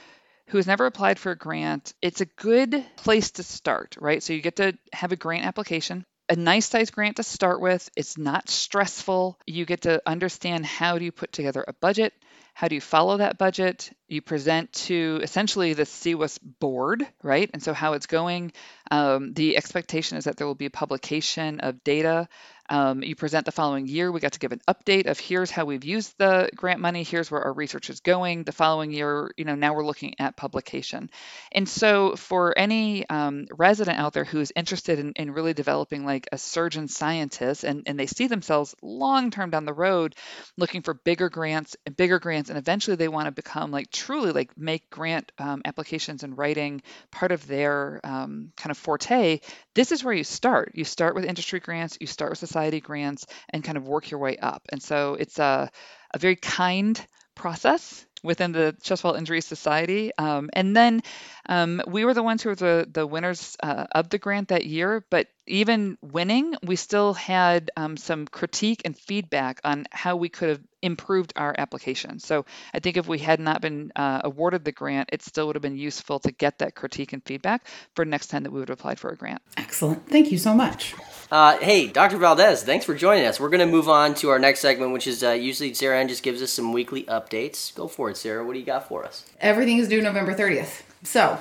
who 0.52 0.58
has 0.58 0.66
never 0.66 0.84
applied 0.84 1.18
for 1.18 1.32
a 1.32 1.36
grant, 1.36 1.94
it's 2.02 2.20
a 2.20 2.26
good 2.26 2.84
place 2.96 3.30
to 3.32 3.42
start, 3.42 3.96
right? 3.98 4.22
So 4.22 4.34
you 4.34 4.42
get 4.42 4.56
to 4.56 4.76
have 4.92 5.10
a 5.10 5.16
grant 5.16 5.46
application, 5.46 6.04
a 6.28 6.36
nice 6.36 6.68
size 6.68 6.90
grant 6.90 7.16
to 7.16 7.22
start 7.22 7.62
with. 7.62 7.88
It's 7.96 8.18
not 8.18 8.50
stressful. 8.50 9.38
You 9.46 9.64
get 9.64 9.82
to 9.82 10.02
understand 10.04 10.66
how 10.66 10.98
do 10.98 11.06
you 11.06 11.10
put 11.10 11.32
together 11.32 11.64
a 11.66 11.72
budget, 11.72 12.12
how 12.54 12.68
do 12.68 12.74
you 12.74 12.82
follow 12.82 13.16
that 13.16 13.38
budget? 13.38 13.90
You 14.08 14.20
present 14.20 14.70
to 14.74 15.20
essentially 15.22 15.72
the 15.72 15.84
CWIS 15.84 16.38
board, 16.60 17.06
right? 17.22 17.48
And 17.54 17.62
so 17.62 17.72
how 17.72 17.94
it's 17.94 18.06
going. 18.06 18.52
Um, 18.90 19.32
the 19.32 19.56
expectation 19.56 20.18
is 20.18 20.24
that 20.24 20.36
there 20.36 20.46
will 20.46 20.54
be 20.54 20.66
a 20.66 20.70
publication 20.70 21.60
of 21.60 21.82
data 21.82 22.28
um, 22.72 23.02
you 23.02 23.14
present 23.14 23.44
the 23.44 23.52
following 23.52 23.86
year. 23.86 24.10
We 24.10 24.18
got 24.18 24.32
to 24.32 24.38
give 24.38 24.52
an 24.52 24.62
update 24.66 25.06
of 25.06 25.20
here's 25.20 25.50
how 25.50 25.66
we've 25.66 25.84
used 25.84 26.16
the 26.16 26.48
grant 26.56 26.80
money. 26.80 27.02
Here's 27.02 27.30
where 27.30 27.42
our 27.42 27.52
research 27.52 27.90
is 27.90 28.00
going. 28.00 28.44
The 28.44 28.52
following 28.52 28.92
year, 28.92 29.30
you 29.36 29.44
know, 29.44 29.54
now 29.54 29.74
we're 29.74 29.84
looking 29.84 30.14
at 30.18 30.38
publication. 30.38 31.10
And 31.52 31.68
so 31.68 32.16
for 32.16 32.58
any 32.58 33.06
um, 33.10 33.46
resident 33.54 33.98
out 33.98 34.14
there 34.14 34.24
who's 34.24 34.52
interested 34.56 34.98
in, 34.98 35.12
in, 35.16 35.32
really 35.32 35.52
developing 35.52 36.06
like 36.06 36.28
a 36.32 36.38
surgeon 36.38 36.88
scientist 36.88 37.62
and, 37.62 37.82
and 37.84 37.98
they 37.98 38.06
see 38.06 38.26
themselves 38.26 38.74
long 38.80 39.30
term 39.30 39.50
down 39.50 39.66
the 39.66 39.74
road 39.74 40.14
looking 40.56 40.80
for 40.80 40.94
bigger 40.94 41.28
grants 41.28 41.76
and 41.84 41.94
bigger 41.94 42.18
grants, 42.18 42.48
and 42.48 42.58
eventually 42.58 42.96
they 42.96 43.08
want 43.08 43.26
to 43.26 43.32
become 43.32 43.70
like 43.70 43.90
truly 43.90 44.32
like 44.32 44.56
make 44.56 44.88
grant 44.88 45.30
um, 45.38 45.60
applications 45.66 46.22
and 46.22 46.38
writing 46.38 46.80
part 47.10 47.32
of 47.32 47.46
their 47.46 48.00
um, 48.04 48.52
kind 48.56 48.70
of 48.70 48.78
forte, 48.78 49.40
this 49.74 49.92
is 49.92 50.02
where 50.02 50.14
you 50.14 50.24
start. 50.24 50.72
You 50.74 50.84
start 50.84 51.14
with 51.14 51.24
industry 51.26 51.60
grants, 51.60 51.98
you 52.00 52.06
start 52.06 52.30
with 52.30 52.38
society 52.38 52.61
grants, 52.70 53.26
and 53.50 53.64
kind 53.64 53.76
of 53.76 53.86
work 53.88 54.10
your 54.10 54.20
way 54.20 54.36
up. 54.36 54.62
And 54.70 54.82
so 54.82 55.14
it's 55.14 55.38
a, 55.38 55.70
a 56.14 56.18
very 56.18 56.36
kind 56.36 57.04
process 57.34 58.06
within 58.22 58.52
the 58.52 58.76
Chest 58.82 59.02
Wall 59.02 59.14
Injury 59.14 59.40
Society. 59.40 60.12
Um, 60.16 60.48
and 60.52 60.76
then 60.76 61.02
um, 61.48 61.82
we 61.86 62.04
were 62.04 62.14
the 62.14 62.22
ones 62.22 62.42
who 62.42 62.50
were 62.50 62.54
the, 62.54 62.88
the 62.90 63.06
winners 63.06 63.56
uh, 63.62 63.86
of 63.92 64.08
the 64.08 64.18
grant 64.18 64.48
that 64.48 64.66
year. 64.66 65.04
But 65.10 65.28
even 65.46 65.98
winning, 66.00 66.54
we 66.62 66.76
still 66.76 67.14
had 67.14 67.70
um, 67.76 67.96
some 67.96 68.26
critique 68.26 68.82
and 68.84 68.96
feedback 68.96 69.60
on 69.64 69.86
how 69.90 70.16
we 70.16 70.28
could 70.28 70.50
have 70.50 70.60
improved 70.82 71.32
our 71.36 71.54
application. 71.58 72.18
So 72.18 72.44
I 72.72 72.80
think 72.80 72.96
if 72.96 73.06
we 73.06 73.18
had 73.18 73.40
not 73.40 73.60
been 73.60 73.92
uh, 73.94 74.20
awarded 74.24 74.64
the 74.64 74.72
grant, 74.72 75.10
it 75.12 75.22
still 75.22 75.46
would 75.46 75.56
have 75.56 75.62
been 75.62 75.76
useful 75.76 76.20
to 76.20 76.32
get 76.32 76.58
that 76.58 76.74
critique 76.74 77.12
and 77.12 77.24
feedback 77.24 77.66
for 77.94 78.04
next 78.04 78.28
time 78.28 78.44
that 78.44 78.52
we 78.52 78.60
would 78.60 78.68
have 78.68 78.78
applied 78.78 78.98
for 78.98 79.10
a 79.10 79.16
grant. 79.16 79.42
Excellent. 79.56 80.08
Thank 80.08 80.30
you 80.30 80.38
so 80.38 80.54
much. 80.54 80.94
Uh, 81.30 81.58
hey, 81.58 81.86
Dr. 81.86 82.18
Valdez, 82.18 82.62
thanks 82.62 82.84
for 82.84 82.94
joining 82.94 83.24
us. 83.24 83.40
We're 83.40 83.48
going 83.48 83.60
to 83.60 83.72
move 83.72 83.88
on 83.88 84.14
to 84.16 84.30
our 84.30 84.38
next 84.38 84.60
segment, 84.60 84.92
which 84.92 85.06
is 85.06 85.24
uh, 85.24 85.30
usually 85.30 85.74
Sarah 85.74 85.98
Ann 85.98 86.08
just 86.08 86.22
gives 86.22 86.42
us 86.42 86.52
some 86.52 86.72
weekly 86.72 87.04
updates. 87.04 87.74
Go 87.74 87.88
for 87.88 88.10
it, 88.10 88.16
Sarah. 88.16 88.44
What 88.44 88.52
do 88.52 88.58
you 88.58 88.66
got 88.66 88.88
for 88.88 89.04
us? 89.04 89.24
Everything 89.40 89.78
is 89.78 89.88
due 89.88 90.02
November 90.02 90.34
30th. 90.34 90.82
So, 91.02 91.38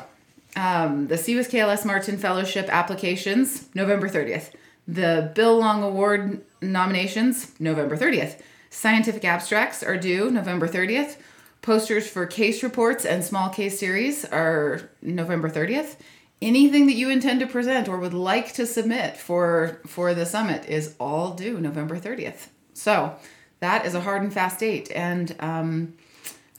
um, 0.56 1.08
the 1.08 1.16
CWIS 1.16 1.50
KLS 1.50 1.86
Martin 1.86 2.18
Fellowship 2.18 2.68
applications, 2.70 3.68
November 3.74 4.10
30th. 4.10 4.52
The 4.88 5.32
Bill 5.36 5.58
Long 5.58 5.84
Award 5.84 6.44
nominations, 6.62 7.52
November 7.60 7.96
30th. 7.96 8.42
Scientific 8.70 9.24
abstracts 9.24 9.84
are 9.84 9.98
due 9.98 10.30
November 10.30 10.68
30th. 10.68 11.18
Posters 11.62 12.10
for 12.10 12.26
case 12.26 12.64
reports 12.64 13.06
and 13.06 13.24
small 13.24 13.50
case 13.50 13.80
series 13.80 14.26
are 14.26 14.90
November 15.02 15.50
30th 15.50 15.96
anything 16.42 16.88
that 16.88 16.96
you 16.96 17.10
intend 17.10 17.40
to 17.40 17.48
present 17.48 17.88
or 17.88 17.98
would 17.98 18.14
like 18.14 18.54
to 18.54 18.66
submit 18.66 19.16
for 19.16 19.80
for 19.86 20.14
the 20.14 20.26
summit 20.26 20.68
is 20.68 20.96
all 21.00 21.34
due 21.34 21.60
November 21.60 21.98
30th. 21.98 22.48
So 22.74 23.16
that 23.60 23.86
is 23.86 23.94
a 23.94 24.02
hard 24.02 24.24
and 24.24 24.34
fast 24.34 24.60
date, 24.60 24.92
and 24.94 25.36
um, 25.40 25.94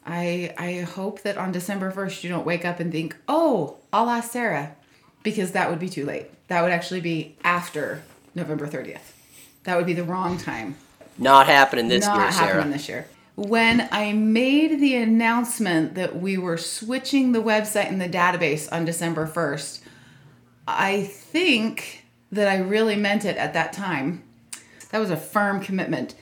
I 0.05 0.53
I 0.59 0.81
hope 0.81 1.23
that 1.23 1.37
on 1.38 1.53
December 1.53 1.93
1st 1.93 2.25
you 2.25 2.31
don't 2.31 2.47
wake 2.47 2.65
up 2.65 2.81
and 2.81 2.91
think, 2.91 3.17
oh, 3.29 3.77
I'll 3.93 4.11
ask 4.11 4.33
Sarah, 4.33 4.75
because 5.23 5.53
that 5.53 5.71
would 5.71 5.79
be 5.79 5.88
too 5.88 6.05
late. 6.05 6.31
That 6.49 6.62
would 6.62 6.73
actually 6.73 7.01
be 7.01 7.37
after 7.45 8.03
November 8.35 8.67
30th. 8.67 9.12
That 9.65 9.77
would 9.77 9.87
be 9.87 9.95
the 9.95 10.05
wrong 10.05 10.38
time. 10.38 10.77
Not 11.19 11.47
happening 11.47 11.88
this 11.88 12.05
Not 12.07 12.19
year, 12.19 12.33
Sarah. 12.33 12.47
happening 12.55 12.73
this 12.73 12.88
year. 12.88 13.07
When 13.35 13.88
I 13.93 14.12
made 14.12 14.81
the 14.81 14.97
announcement 14.97 15.95
that 15.95 16.17
we 16.17 16.37
were 16.37 16.59
switching 16.59 17.33
the 17.33 17.43
website 17.43 17.88
and 17.88 18.01
the 18.01 18.09
database 18.09 18.71
on 18.71 18.85
December 18.85 19.27
1st, 19.27 19.81
I 20.67 21.05
think 21.05 22.05
that 22.31 22.49
I 22.49 22.59
really 22.59 22.97
meant 22.97 23.25
it 23.25 23.37
at 23.37 23.55
that 23.55 23.73
time. 23.73 24.23
That 24.91 24.99
was 24.99 25.11
a 25.11 25.17
firm 25.17 25.61
commitment. 25.61 26.15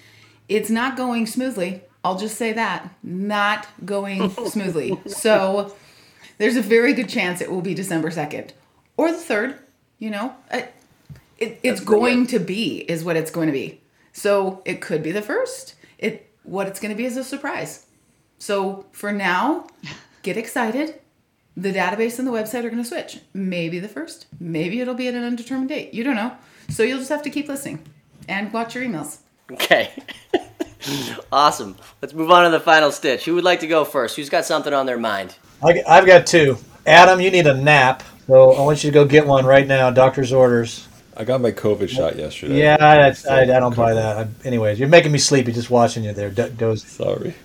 It's 0.49 0.71
not 0.71 0.97
going 0.97 1.27
smoothly. 1.27 1.83
I'll 2.05 2.19
just 2.19 2.37
say 2.37 2.53
that. 2.53 2.95
Not 3.03 3.67
going 3.85 4.31
smoothly. 4.47 4.99
So 5.07 5.75
there's 6.39 6.57
a 6.57 6.63
very 6.63 6.93
good 6.93 7.09
chance 7.09 7.41
it 7.41 7.51
will 7.51 7.61
be 7.61 7.75
December 7.75 8.11
2nd 8.11 8.51
or 8.97 9.13
the 9.13 9.19
3rd. 9.19 9.59
You 9.99 10.11
know, 10.11 10.35
it, 10.51 10.73
it, 11.39 11.61
it's 11.63 11.81
going 11.81 12.27
to 12.29 12.39
be, 12.39 12.79
is 12.79 13.05
what 13.05 13.17
it's 13.17 13.31
going 13.31 13.47
to 13.49 13.53
be. 13.53 13.81
So 14.13 14.63
it 14.65 14.81
could 14.81 15.03
be 15.03 15.13
the 15.13 15.23
first. 15.23 15.75
It 15.99 16.31
what 16.43 16.67
it's 16.67 16.81
going 16.81 16.91
to 16.91 16.97
be 16.97 17.05
is 17.05 17.17
a 17.17 17.25
surprise. 17.25 17.87
So 18.39 18.87
for 18.93 19.13
now, 19.13 19.67
get 20.23 20.37
excited. 20.37 21.01
The 21.57 21.73
database 21.73 22.19
and 22.19 22.27
the 22.27 22.33
website 22.33 22.65
are 22.65 22.71
going 22.71 22.83
to 22.83 22.89
switch. 22.89 23.19
Maybe 23.35 23.79
the 23.79 23.89
first. 23.89 24.27
Maybe 24.39 24.81
it'll 24.81 24.95
be 24.95 25.09
at 25.09 25.15
an 25.15 25.25
undetermined 25.25 25.69
date. 25.69 25.93
You 25.93 26.05
don't 26.05 26.17
know. 26.17 26.33
So 26.71 26.83
you'll 26.83 26.99
just 26.99 27.11
have 27.11 27.23
to 27.23 27.31
keep 27.31 27.49
listening 27.49 27.85
and 28.29 28.53
watch 28.53 28.75
your 28.75 28.85
emails. 28.85 29.19
Okay. 29.53 29.93
awesome. 31.33 31.77
Let's 32.01 32.15
move 32.15 32.31
on 32.31 32.45
to 32.45 32.51
the 32.51 32.61
final 32.61 32.93
stitch. 32.93 33.25
Who 33.25 33.35
would 33.35 33.45
like 33.45 33.61
to 33.61 33.67
go 33.67 33.85
first? 33.85 34.17
Who's 34.17 34.29
got 34.29 34.45
something 34.45 34.73
on 34.73 34.87
their 34.87 34.99
mind? 34.99 35.37
I've 35.63 36.07
got 36.07 36.27
two. 36.27 36.57
Adam, 36.87 37.21
you 37.21 37.31
need 37.31 37.47
a 37.47 37.55
nap. 37.55 38.03
So 38.27 38.53
I 38.53 38.63
want 38.63 38.83
you 38.85 38.91
to 38.91 38.95
go 38.95 39.05
get 39.05 39.27
one 39.27 39.45
right 39.45 39.67
now. 39.67 39.91
Doctor's 39.91 40.33
orders. 40.33 40.87
I 41.17 41.25
got 41.25 41.41
my 41.41 41.51
COVID 41.53 41.89
shot 41.89 42.17
yesterday. 42.17 42.61
Yeah, 42.61 42.77
I, 42.81 43.15
I, 43.31 43.41
I 43.43 43.45
don't 43.45 43.77
buy 43.77 43.93
that. 43.93 44.17
I, 44.17 44.29
anyways, 44.47 44.79
you're 44.79 44.89
making 44.89 45.13
me 45.13 45.19
sleepy 45.19 45.53
just 45.53 45.69
watching 45.69 46.05
you 46.05 46.13
there, 46.13 46.31
dozing. 46.31 46.89
Sorry. 46.89 47.35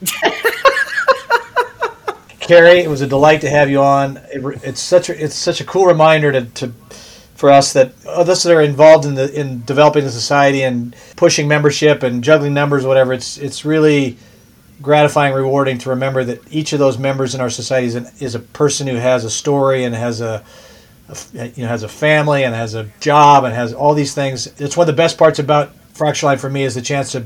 Carrie, 2.39 2.79
it 2.79 2.89
was 2.89 3.01
a 3.01 3.07
delight 3.07 3.41
to 3.41 3.49
have 3.49 3.69
you 3.69 3.81
on. 3.81 4.17
It, 4.31 4.45
it's 4.63 4.79
such 4.79 5.09
a 5.09 5.23
it's 5.23 5.33
such 5.35 5.59
a 5.61 5.65
cool 5.65 5.87
reminder 5.87 6.31
to, 6.31 6.45
to 6.45 6.71
for 7.35 7.51
us 7.51 7.73
that 7.73 7.93
uh, 8.05 8.21
us 8.21 8.43
that 8.43 8.53
are 8.53 8.61
involved 8.61 9.05
in 9.05 9.15
the 9.15 9.31
in 9.33 9.63
developing 9.65 10.03
the 10.03 10.11
society 10.11 10.63
and 10.63 10.95
pushing 11.15 11.47
membership 11.47 12.01
and 12.01 12.23
juggling 12.23 12.53
numbers, 12.53 12.85
whatever. 12.85 13.13
It's 13.13 13.37
it's 13.37 13.63
really 13.63 14.17
gratifying, 14.81 15.33
rewarding 15.33 15.77
to 15.79 15.89
remember 15.89 16.23
that 16.23 16.41
each 16.51 16.73
of 16.73 16.79
those 16.79 16.97
members 16.97 17.33
in 17.33 17.41
our 17.41 17.49
society 17.49 17.87
is, 17.87 17.95
an, 17.95 18.07
is 18.19 18.35
a 18.35 18.39
person 18.39 18.87
who 18.87 18.95
has 18.95 19.23
a 19.23 19.29
story 19.29 19.83
and 19.83 19.95
has 19.95 20.21
a, 20.21 20.43
a, 21.07 21.11
uh, 21.11 21.43
you 21.55 21.63
know 21.63 21.69
has 21.69 21.83
a 21.83 21.87
family 21.87 22.43
and 22.43 22.55
has 22.55 22.73
a 22.73 22.89
job 22.99 23.43
and 23.43 23.53
has 23.53 23.73
all 23.73 23.93
these 23.93 24.13
things. 24.13 24.47
It's 24.59 24.75
one 24.75 24.87
of 24.89 24.95
the 24.95 25.01
best 25.01 25.17
parts 25.17 25.39
about 25.39 25.73
Fracture 25.93 26.25
Line 26.25 26.37
for 26.37 26.49
me 26.49 26.63
is 26.63 26.75
the 26.75 26.81
chance 26.81 27.11
to 27.13 27.25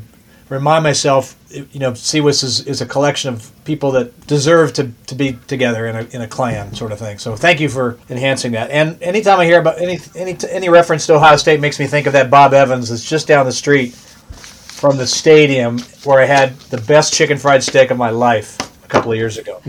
remind 0.49 0.83
myself, 0.83 1.35
you 1.51 1.79
know, 1.79 1.91
CWIS 1.91 2.43
is, 2.43 2.67
is 2.67 2.81
a 2.81 2.85
collection 2.85 3.33
of 3.33 3.51
people 3.65 3.91
that 3.91 4.27
deserve 4.27 4.73
to, 4.73 4.91
to 5.07 5.15
be 5.15 5.33
together 5.47 5.87
in 5.87 5.95
a, 5.95 6.03
in 6.15 6.21
a 6.21 6.27
clan 6.27 6.73
sort 6.73 6.91
of 6.91 6.99
thing. 6.99 7.17
So 7.19 7.35
thank 7.35 7.59
you 7.59 7.69
for 7.69 7.99
enhancing 8.09 8.51
that. 8.53 8.71
And 8.71 9.01
anytime 9.01 9.39
I 9.39 9.45
hear 9.45 9.59
about 9.59 9.79
any 9.79 9.99
any 10.15 10.35
any 10.49 10.69
reference 10.69 11.05
to 11.07 11.15
Ohio 11.15 11.37
State 11.37 11.59
makes 11.59 11.79
me 11.79 11.85
think 11.85 12.07
of 12.07 12.13
that 12.13 12.29
Bob 12.29 12.53
Evans 12.53 12.89
that's 12.89 13.07
just 13.07 13.27
down 13.27 13.45
the 13.45 13.51
street 13.51 13.93
from 13.93 14.97
the 14.97 15.07
stadium 15.07 15.79
where 16.03 16.19
I 16.19 16.25
had 16.25 16.57
the 16.71 16.81
best 16.81 17.13
chicken 17.13 17.37
fried 17.37 17.63
steak 17.63 17.91
of 17.91 17.97
my 17.97 18.09
life 18.09 18.57
a 18.83 18.87
couple 18.87 19.11
of 19.11 19.17
years 19.17 19.37
ago. 19.37 19.61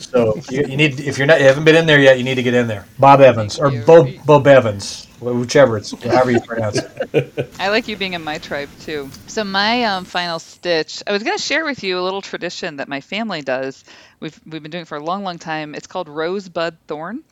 So 0.00 0.40
you, 0.50 0.64
you 0.66 0.76
need 0.76 0.98
if 1.00 1.18
you're 1.18 1.26
not 1.26 1.40
you 1.40 1.46
haven't 1.46 1.64
been 1.64 1.76
in 1.76 1.86
there 1.86 2.00
yet, 2.00 2.18
you 2.18 2.24
need 2.24 2.36
to 2.36 2.42
get 2.42 2.54
in 2.54 2.66
there. 2.66 2.86
Bob 2.98 3.20
Evans 3.20 3.58
or 3.58 3.70
Bob 3.70 4.08
Bob 4.24 4.46
Evans 4.46 5.05
whichever 5.20 5.78
it's 5.78 5.92
however 6.02 6.30
you 6.30 6.40
pronounce 6.40 6.78
it. 6.78 7.54
I 7.58 7.68
like 7.68 7.88
you 7.88 7.96
being 7.96 8.12
in 8.12 8.22
my 8.22 8.38
tribe 8.38 8.68
too. 8.80 9.10
So 9.26 9.44
my 9.44 9.84
um, 9.84 10.04
final 10.04 10.38
stitch, 10.38 11.02
I 11.06 11.12
was 11.12 11.22
going 11.22 11.36
to 11.36 11.42
share 11.42 11.64
with 11.64 11.82
you 11.82 11.98
a 11.98 12.02
little 12.02 12.22
tradition 12.22 12.76
that 12.76 12.88
my 12.88 13.00
family 13.00 13.42
does. 13.42 13.84
We've 14.20 14.38
we've 14.46 14.62
been 14.62 14.70
doing 14.70 14.84
for 14.84 14.96
a 14.96 15.02
long, 15.02 15.24
long 15.24 15.38
time. 15.38 15.74
It's 15.74 15.86
called 15.86 16.08
Rosebud 16.08 16.76
Thorn, 16.86 17.22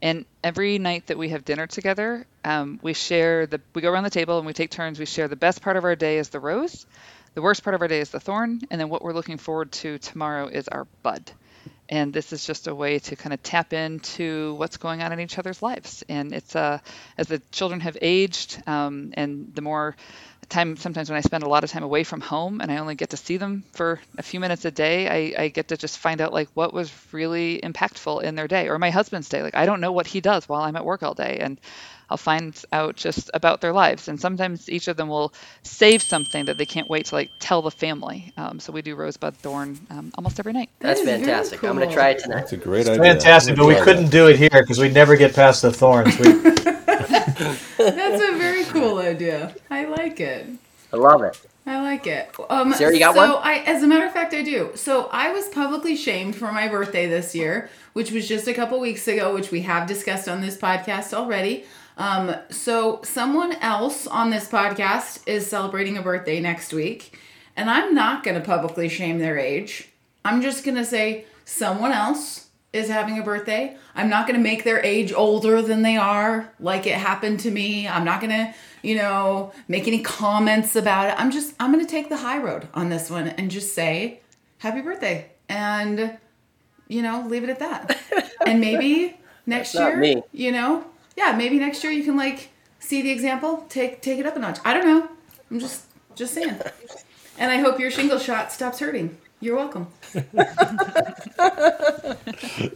and 0.00 0.24
every 0.42 0.78
night 0.78 1.08
that 1.08 1.18
we 1.18 1.30
have 1.30 1.44
dinner 1.44 1.66
together, 1.66 2.26
um, 2.44 2.78
we 2.82 2.92
share 2.92 3.46
the 3.46 3.60
we 3.74 3.82
go 3.82 3.90
around 3.90 4.04
the 4.04 4.10
table 4.10 4.38
and 4.38 4.46
we 4.46 4.52
take 4.52 4.70
turns. 4.70 4.98
We 4.98 5.06
share 5.06 5.28
the 5.28 5.36
best 5.36 5.62
part 5.62 5.76
of 5.76 5.84
our 5.84 5.96
day 5.96 6.18
is 6.18 6.28
the 6.28 6.40
rose, 6.40 6.86
the 7.34 7.42
worst 7.42 7.64
part 7.64 7.74
of 7.74 7.82
our 7.82 7.88
day 7.88 8.00
is 8.00 8.10
the 8.10 8.20
thorn, 8.20 8.60
and 8.70 8.80
then 8.80 8.88
what 8.88 9.02
we're 9.02 9.12
looking 9.12 9.38
forward 9.38 9.72
to 9.72 9.98
tomorrow 9.98 10.46
is 10.46 10.68
our 10.68 10.86
bud 11.02 11.32
and 11.88 12.12
this 12.12 12.32
is 12.32 12.46
just 12.46 12.66
a 12.66 12.74
way 12.74 12.98
to 12.98 13.16
kind 13.16 13.32
of 13.32 13.42
tap 13.42 13.72
into 13.72 14.54
what's 14.54 14.76
going 14.76 15.02
on 15.02 15.12
in 15.12 15.20
each 15.20 15.38
other's 15.38 15.62
lives. 15.62 16.02
And 16.08 16.32
it's 16.32 16.56
uh, 16.56 16.78
as 17.18 17.28
the 17.28 17.40
children 17.50 17.80
have 17.80 17.98
aged 18.00 18.62
um, 18.66 19.12
and 19.14 19.52
the 19.54 19.62
more 19.62 19.96
time 20.48 20.76
sometimes 20.76 21.08
when 21.08 21.16
i 21.16 21.20
spend 21.20 21.42
a 21.42 21.48
lot 21.48 21.64
of 21.64 21.70
time 21.70 21.82
away 21.82 22.04
from 22.04 22.20
home 22.20 22.60
and 22.60 22.70
i 22.70 22.76
only 22.76 22.94
get 22.94 23.10
to 23.10 23.16
see 23.16 23.38
them 23.38 23.64
for 23.72 24.00
a 24.18 24.22
few 24.22 24.40
minutes 24.40 24.64
a 24.64 24.70
day 24.70 25.32
I, 25.34 25.44
I 25.44 25.48
get 25.48 25.68
to 25.68 25.76
just 25.76 25.98
find 25.98 26.20
out 26.20 26.32
like 26.34 26.48
what 26.54 26.74
was 26.74 26.92
really 27.12 27.60
impactful 27.62 28.22
in 28.22 28.34
their 28.34 28.48
day 28.48 28.68
or 28.68 28.78
my 28.78 28.90
husband's 28.90 29.28
day. 29.28 29.42
Like 29.42 29.54
i 29.54 29.66
don't 29.66 29.80
know 29.80 29.92
what 29.92 30.06
he 30.06 30.20
does 30.20 30.48
while 30.48 30.62
i'm 30.62 30.76
at 30.76 30.84
work 30.84 31.02
all 31.02 31.14
day. 31.14 31.38
And 31.40 31.60
I'll 32.10 32.16
find 32.16 32.60
out 32.72 32.96
just 32.96 33.30
about 33.34 33.60
their 33.60 33.72
lives. 33.72 34.08
And 34.08 34.20
sometimes 34.20 34.68
each 34.68 34.88
of 34.88 34.96
them 34.96 35.08
will 35.08 35.32
save 35.62 36.02
something 36.02 36.44
that 36.46 36.58
they 36.58 36.66
can't 36.66 36.88
wait 36.88 37.06
to 37.06 37.14
like 37.14 37.30
tell 37.38 37.62
the 37.62 37.70
family. 37.70 38.32
Um, 38.36 38.60
so 38.60 38.72
we 38.72 38.82
do 38.82 38.94
Rosebud 38.94 39.36
Thorn 39.36 39.78
um, 39.90 40.12
almost 40.16 40.38
every 40.38 40.52
night. 40.52 40.70
That's 40.80 41.00
fantastic. 41.00 41.60
Cool. 41.60 41.70
I'm 41.70 41.76
going 41.76 41.88
to 41.88 41.94
try 41.94 42.10
it 42.10 42.18
tonight. 42.20 42.40
That's 42.40 42.52
a 42.52 42.56
great 42.56 42.80
it's 42.80 42.90
idea. 42.90 43.12
Fantastic, 43.14 43.56
but 43.56 43.66
we 43.66 43.76
couldn't 43.76 44.04
that. 44.04 44.12
do 44.12 44.28
it 44.28 44.38
here 44.38 44.50
because 44.50 44.78
we'd 44.78 44.94
never 44.94 45.16
get 45.16 45.34
past 45.34 45.62
the 45.62 45.72
thorns. 45.72 46.18
We... 46.18 46.32
That's 47.76 48.22
a 48.22 48.38
very 48.38 48.64
cool 48.64 48.98
idea. 48.98 49.54
I 49.70 49.84
like 49.86 50.20
it. 50.20 50.46
I 50.92 50.96
love 50.96 51.22
it. 51.22 51.40
I 51.66 51.80
like 51.80 52.06
it. 52.06 52.30
Um, 52.50 52.74
Sarah, 52.74 52.92
you 52.92 52.98
got 52.98 53.14
so 53.14 53.36
one? 53.36 53.42
I, 53.42 53.60
as 53.60 53.82
a 53.82 53.86
matter 53.86 54.04
of 54.04 54.12
fact, 54.12 54.34
I 54.34 54.42
do. 54.42 54.72
So 54.74 55.08
I 55.10 55.32
was 55.32 55.48
publicly 55.48 55.96
shamed 55.96 56.36
for 56.36 56.52
my 56.52 56.68
birthday 56.68 57.06
this 57.06 57.34
year, 57.34 57.70
which 57.94 58.12
was 58.12 58.28
just 58.28 58.46
a 58.46 58.52
couple 58.52 58.78
weeks 58.80 59.08
ago, 59.08 59.32
which 59.32 59.50
we 59.50 59.62
have 59.62 59.88
discussed 59.88 60.28
on 60.28 60.42
this 60.42 60.58
podcast 60.58 61.14
already. 61.14 61.64
Um, 61.96 62.34
so, 62.50 63.00
someone 63.04 63.52
else 63.54 64.06
on 64.06 64.30
this 64.30 64.48
podcast 64.48 65.22
is 65.26 65.46
celebrating 65.46 65.96
a 65.96 66.02
birthday 66.02 66.40
next 66.40 66.72
week, 66.72 67.18
and 67.56 67.70
I'm 67.70 67.94
not 67.94 68.24
going 68.24 68.40
to 68.40 68.44
publicly 68.44 68.88
shame 68.88 69.18
their 69.18 69.38
age. 69.38 69.88
I'm 70.24 70.42
just 70.42 70.64
going 70.64 70.76
to 70.76 70.84
say 70.84 71.26
someone 71.44 71.92
else 71.92 72.48
is 72.72 72.88
having 72.88 73.18
a 73.18 73.22
birthday. 73.22 73.76
I'm 73.94 74.10
not 74.10 74.26
going 74.26 74.36
to 74.36 74.42
make 74.42 74.64
their 74.64 74.84
age 74.84 75.12
older 75.12 75.62
than 75.62 75.82
they 75.82 75.96
are, 75.96 76.52
like 76.58 76.86
it 76.86 76.96
happened 76.96 77.40
to 77.40 77.50
me. 77.50 77.86
I'm 77.86 78.04
not 78.04 78.20
going 78.20 78.32
to, 78.32 78.54
you 78.82 78.96
know, 78.96 79.52
make 79.68 79.86
any 79.86 80.02
comments 80.02 80.74
about 80.74 81.08
it. 81.08 81.14
I'm 81.16 81.30
just, 81.30 81.54
I'm 81.60 81.72
going 81.72 81.84
to 81.84 81.90
take 81.90 82.08
the 82.08 82.16
high 82.16 82.38
road 82.38 82.66
on 82.74 82.88
this 82.88 83.08
one 83.08 83.28
and 83.28 83.48
just 83.50 83.74
say, 83.74 84.20
happy 84.58 84.80
birthday. 84.80 85.30
And, 85.48 86.18
you 86.88 87.02
know, 87.02 87.24
leave 87.28 87.44
it 87.44 87.50
at 87.50 87.60
that. 87.60 87.96
and 88.46 88.60
maybe 88.60 89.20
next 89.46 89.74
year, 89.74 89.96
me. 89.96 90.24
you 90.32 90.50
know, 90.50 90.84
yeah, 91.16 91.34
maybe 91.36 91.58
next 91.58 91.82
year 91.84 91.92
you 91.92 92.04
can 92.04 92.16
like 92.16 92.50
see 92.78 93.02
the 93.02 93.10
example, 93.10 93.64
take 93.68 94.02
take 94.02 94.18
it 94.18 94.26
up 94.26 94.36
a 94.36 94.38
notch. 94.38 94.58
I 94.64 94.74
don't 94.74 94.86
know. 94.86 95.08
I'm 95.50 95.60
just 95.60 95.84
just 96.14 96.34
saying. 96.34 96.60
and 97.38 97.50
I 97.50 97.58
hope 97.58 97.78
your 97.78 97.90
shingle 97.90 98.18
shot 98.18 98.52
stops 98.52 98.78
hurting. 98.78 99.16
You're 99.40 99.56
welcome. 99.56 99.88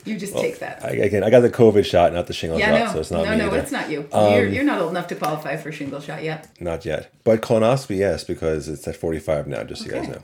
you 0.04 0.18
just 0.18 0.34
well, 0.34 0.42
take 0.42 0.58
that. 0.58 0.84
I, 0.84 0.90
again, 0.90 1.24
I 1.24 1.30
got 1.30 1.40
the 1.40 1.48
COVID 1.48 1.86
shot, 1.86 2.12
not 2.12 2.26
the 2.26 2.34
shingle 2.34 2.58
yeah, 2.58 2.76
shot, 2.76 2.86
no, 2.88 2.92
so 2.92 3.00
it's 3.00 3.10
not 3.10 3.24
no, 3.24 3.30
me. 3.30 3.36
No, 3.38 3.46
either. 3.46 3.58
it's 3.58 3.72
not 3.72 3.88
you. 3.88 4.06
Um, 4.12 4.34
you're, 4.34 4.46
you're 4.46 4.64
not 4.64 4.78
old 4.78 4.90
enough 4.90 5.06
to 5.06 5.14
qualify 5.14 5.56
for 5.56 5.72
shingle 5.72 6.00
shot 6.00 6.22
yet. 6.22 6.46
Not 6.60 6.84
yet, 6.84 7.10
but 7.24 7.40
colonoscopy, 7.40 7.96
yes, 7.96 8.22
because 8.22 8.68
it's 8.68 8.86
at 8.86 8.96
45 8.96 9.46
now. 9.46 9.62
Just 9.62 9.82
so 9.82 9.86
you 9.86 9.92
guys 9.94 10.08
know, 10.08 10.22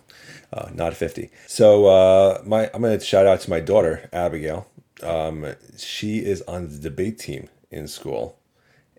uh, 0.53 0.69
not 0.75 0.93
50. 0.93 1.31
So 1.47 1.87
uh, 1.87 2.43
my, 2.45 2.71
I'm 2.75 2.83
going 2.83 2.99
to 2.99 3.03
shout 3.03 3.27
out 3.27 3.41
to 3.41 3.51
my 3.51 3.61
daughter 3.61 4.11
Abigail. 4.13 4.67
Um, 5.03 5.47
she 5.79 6.19
is 6.19 6.43
on 6.43 6.69
the 6.69 6.79
debate 6.79 7.19
team 7.19 7.49
in 7.75 7.89
school, 7.89 8.39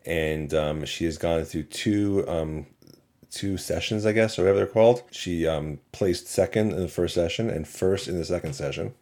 and 0.06 0.54
um, 0.54 0.86
she 0.86 1.06
has 1.06 1.18
gone 1.18 1.44
through 1.46 1.64
two 1.64 2.26
um, 2.28 2.68
two 3.32 3.58
sessions, 3.58 4.06
I 4.06 4.12
guess, 4.12 4.38
or 4.38 4.44
whatever 4.44 4.60
they're 4.60 4.68
called. 4.68 5.04
She 5.12 5.48
um, 5.48 5.80
placed 5.92 6.28
second 6.28 6.72
in 6.72 6.80
the 6.80 6.88
first 6.88 7.16
session 7.16 7.50
and 7.50 7.68
first 7.68 8.08
in 8.08 8.18
the 8.18 8.26
second 8.26 8.54
session, 8.54 8.94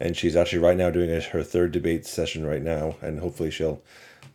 and 0.00 0.16
she's 0.16 0.36
actually 0.36 0.60
right 0.60 0.76
now 0.76 0.90
doing 0.90 1.08
her 1.08 1.42
third 1.42 1.72
debate 1.72 2.06
session 2.06 2.46
right 2.46 2.62
now, 2.62 2.96
and 3.02 3.20
hopefully 3.20 3.50
she'll 3.50 3.82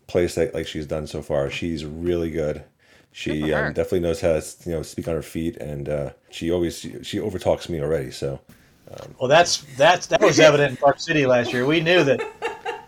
place 0.07 0.35
that 0.35 0.53
like 0.53 0.67
she's 0.67 0.85
done 0.85 1.07
so 1.07 1.21
far. 1.21 1.49
She's 1.49 1.85
really 1.85 2.29
good. 2.29 2.63
She 3.11 3.53
um, 3.53 3.73
definitely 3.73 3.99
knows 4.01 4.21
how 4.21 4.39
to 4.39 4.45
you 4.65 4.71
know 4.71 4.81
speak 4.81 5.07
on 5.07 5.13
her 5.13 5.21
feet, 5.21 5.57
and 5.57 5.87
uh, 5.87 6.09
she 6.31 6.51
always 6.51 6.79
she, 6.79 7.03
she 7.03 7.19
overtalks 7.19 7.69
me 7.69 7.79
already. 7.79 8.09
So, 8.09 8.39
um, 8.91 9.15
well, 9.19 9.27
that's 9.27 9.65
that's 9.77 10.07
that 10.07 10.21
was 10.21 10.39
evident 10.39 10.71
in 10.71 10.77
Park 10.77 10.99
City 10.99 11.27
last 11.27 11.53
year. 11.53 11.65
We 11.65 11.79
knew 11.79 12.03
that 12.03 12.21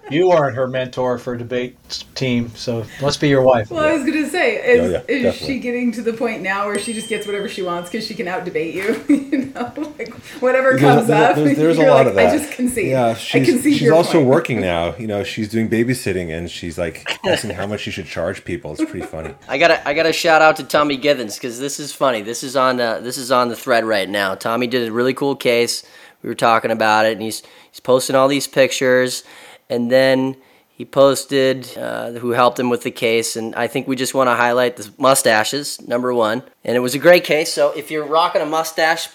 you 0.09 0.31
aren't 0.31 0.55
her 0.55 0.67
mentor 0.67 1.17
for 1.17 1.35
debate 1.35 1.75
team, 2.13 2.49
so 2.55 2.85
must 3.01 3.19
be 3.19 3.27
your 3.27 3.41
wife. 3.41 3.71
Well, 3.71 3.83
I 3.83 3.93
was 3.93 4.01
going 4.01 4.23
to 4.23 4.29
say, 4.29 4.55
is, 4.73 4.81
oh, 4.81 5.03
yeah, 5.07 5.29
is 5.29 5.35
she 5.35 5.59
getting 5.59 5.91
to 5.93 6.01
the 6.01 6.13
point 6.13 6.41
now 6.41 6.67
where 6.67 6.77
she 6.77 6.93
just 6.93 7.09
gets 7.09 7.25
whatever 7.25 7.47
she 7.47 7.61
wants 7.61 7.89
because 7.89 8.05
she 8.05 8.13
can 8.13 8.27
out 8.27 8.45
debate 8.45 8.75
you? 8.75 9.03
you 9.09 9.45
know, 9.47 9.73
like 9.97 10.13
whatever 10.39 10.77
comes 10.77 11.07
there's, 11.07 11.09
up. 11.09 11.35
There's, 11.35 11.57
there's 11.57 11.77
a 11.77 11.87
lot 11.87 11.97
like, 11.97 12.07
of 12.07 12.15
that. 12.15 12.33
I 12.33 12.37
just 12.37 12.51
concede. 12.51 12.91
Yeah, 12.91 13.15
she's, 13.15 13.63
she's 13.63 13.89
also 13.89 14.19
point. 14.19 14.27
working 14.27 14.61
now. 14.61 14.95
You 15.05 15.07
know, 15.07 15.23
she's 15.23 15.49
doing 15.49 15.69
babysitting 15.69 16.35
and 16.35 16.49
she's 16.49 16.79
like 16.79 17.19
asking 17.25 17.51
how 17.51 17.67
much 17.67 17.81
she 17.81 17.91
should 17.91 18.07
charge 18.07 18.43
people. 18.43 18.71
It's 18.71 18.83
pretty 18.89 19.05
funny. 19.05 19.35
I 19.47 19.59
gotta 19.59 19.87
I 19.87 19.93
gotta 19.93 20.13
shout 20.13 20.41
out 20.41 20.55
to 20.55 20.63
Tommy 20.63 20.97
Givens 20.97 21.35
because 21.35 21.59
this 21.59 21.79
is 21.79 21.91
funny. 21.91 22.23
This 22.23 22.41
is 22.41 22.55
on 22.55 22.79
uh, 22.79 23.01
this 23.01 23.17
is 23.17 23.31
on 23.31 23.49
the 23.49 23.55
thread 23.55 23.83
right 23.83 24.09
now. 24.09 24.33
Tommy 24.33 24.65
did 24.65 24.87
a 24.87 24.91
really 24.91 25.13
cool 25.13 25.35
case. 25.35 25.83
We 26.23 26.29
were 26.29 26.35
talking 26.35 26.71
about 26.71 27.05
it, 27.05 27.13
and 27.13 27.21
he's 27.21 27.43
he's 27.69 27.79
posting 27.79 28.15
all 28.15 28.27
these 28.27 28.47
pictures, 28.47 29.23
and 29.69 29.91
then 29.91 30.35
he 30.69 30.83
posted 30.83 31.77
uh, 31.77 32.11
who 32.11 32.31
helped 32.31 32.59
him 32.59 32.69
with 32.69 32.83
the 32.83 32.91
case, 32.91 33.35
and 33.37 33.55
I 33.55 33.67
think 33.67 33.87
we 33.87 33.95
just 33.95 34.13
want 34.13 34.27
to 34.27 34.35
highlight 34.35 34.75
the 34.75 34.91
mustaches, 34.97 35.79
number 35.87 36.13
one. 36.13 36.43
And 36.65 36.75
it 36.75 36.81
was 36.81 36.95
a 36.95 36.99
great 36.99 37.23
case. 37.23 37.53
So 37.53 37.71
if 37.71 37.89
you're 37.91 38.05
rocking 38.05 38.41
a 38.41 38.45
mustache, 38.45 39.07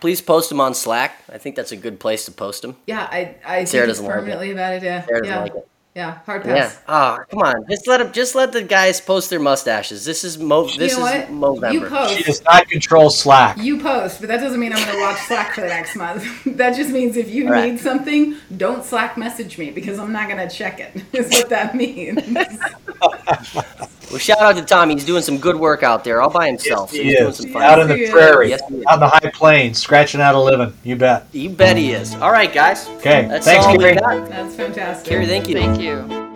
please 0.00 0.20
post 0.20 0.48
them 0.48 0.60
on 0.60 0.74
Slack. 0.74 1.16
I 1.32 1.38
think 1.38 1.56
that's 1.56 1.72
a 1.72 1.76
good 1.76 1.98
place 1.98 2.24
to 2.26 2.30
post 2.30 2.62
them. 2.62 2.76
Yeah, 2.86 3.02
I 3.10 3.34
I 3.44 3.64
Sarah 3.64 3.86
think 3.86 3.98
it's 3.98 4.06
permanently 4.06 4.48
like 4.48 4.50
it. 4.50 4.52
a 4.52 4.56
bad 4.56 4.72
idea. 4.74 5.04
Sarah 5.08 5.26
yeah. 5.26 5.42
Like 5.42 5.54
yeah, 5.98 6.18
hard 6.26 6.44
pass. 6.44 6.56
Yeah. 6.56 6.80
Oh, 6.86 7.18
come 7.28 7.40
on. 7.40 7.64
Just 7.68 7.88
let 7.88 7.98
them. 7.98 8.12
Just 8.12 8.36
let 8.36 8.52
the 8.52 8.62
guys 8.62 9.00
post 9.00 9.30
their 9.30 9.40
mustaches. 9.40 10.04
This 10.04 10.22
is 10.22 10.38
Mo. 10.38 10.68
This 10.68 10.92
you 10.92 11.00
know 11.00 11.06
is 11.06 11.24
Movember. 11.28 11.72
You 11.72 11.86
post. 11.86 12.14
She 12.14 12.22
does 12.22 12.44
not 12.44 12.68
control 12.68 13.10
Slack. 13.10 13.58
You 13.58 13.80
post, 13.80 14.20
but 14.20 14.28
that 14.28 14.38
doesn't 14.38 14.60
mean 14.60 14.72
I'm 14.72 14.78
going 14.84 14.96
to 14.96 15.02
watch 15.02 15.18
Slack 15.22 15.56
for 15.56 15.62
the 15.62 15.66
next 15.66 15.96
month. 15.96 16.24
that 16.56 16.76
just 16.76 16.90
means 16.90 17.16
if 17.16 17.28
you 17.28 17.50
right. 17.50 17.72
need 17.72 17.80
something, 17.80 18.36
don't 18.56 18.84
Slack 18.84 19.18
message 19.18 19.58
me 19.58 19.72
because 19.72 19.98
I'm 19.98 20.12
not 20.12 20.28
going 20.28 20.48
to 20.48 20.54
check 20.54 20.78
it. 20.78 21.02
Is 21.12 21.30
what 21.30 21.48
that 21.48 21.74
means. 21.74 22.22
Well, 24.10 24.18
shout 24.18 24.38
out 24.38 24.56
to 24.56 24.62
Tommy. 24.62 24.94
He's 24.94 25.04
doing 25.04 25.22
some 25.22 25.38
good 25.38 25.56
work 25.56 25.82
out 25.82 26.02
there 26.02 26.22
all 26.22 26.30
by 26.30 26.46
himself. 26.46 26.92
Yes, 26.92 27.02
he 27.02 27.42
so 27.42 27.48
is. 27.48 27.56
out 27.56 27.78
in 27.78 27.88
the 27.88 28.08
prairie, 28.10 28.50
yes, 28.50 28.62
out 28.62 28.70
in 28.70 29.00
the 29.00 29.08
high 29.08 29.30
plains, 29.34 29.78
scratching 29.78 30.20
out 30.20 30.34
a 30.34 30.40
living. 30.40 30.72
You 30.82 30.96
bet. 30.96 31.26
You 31.32 31.50
bet 31.50 31.76
he 31.76 31.92
is. 31.92 32.14
All 32.16 32.32
right, 32.32 32.52
guys. 32.52 32.88
Okay. 32.88 33.26
That's 33.28 33.44
Thanks, 33.44 33.66
all 33.66 33.76
Carrie. 33.76 33.94
That's 33.94 34.54
fantastic. 34.54 35.08
Carrie, 35.08 35.26
thank 35.26 35.48
you. 35.48 35.54
Thank 35.54 35.80
you. 35.80 36.27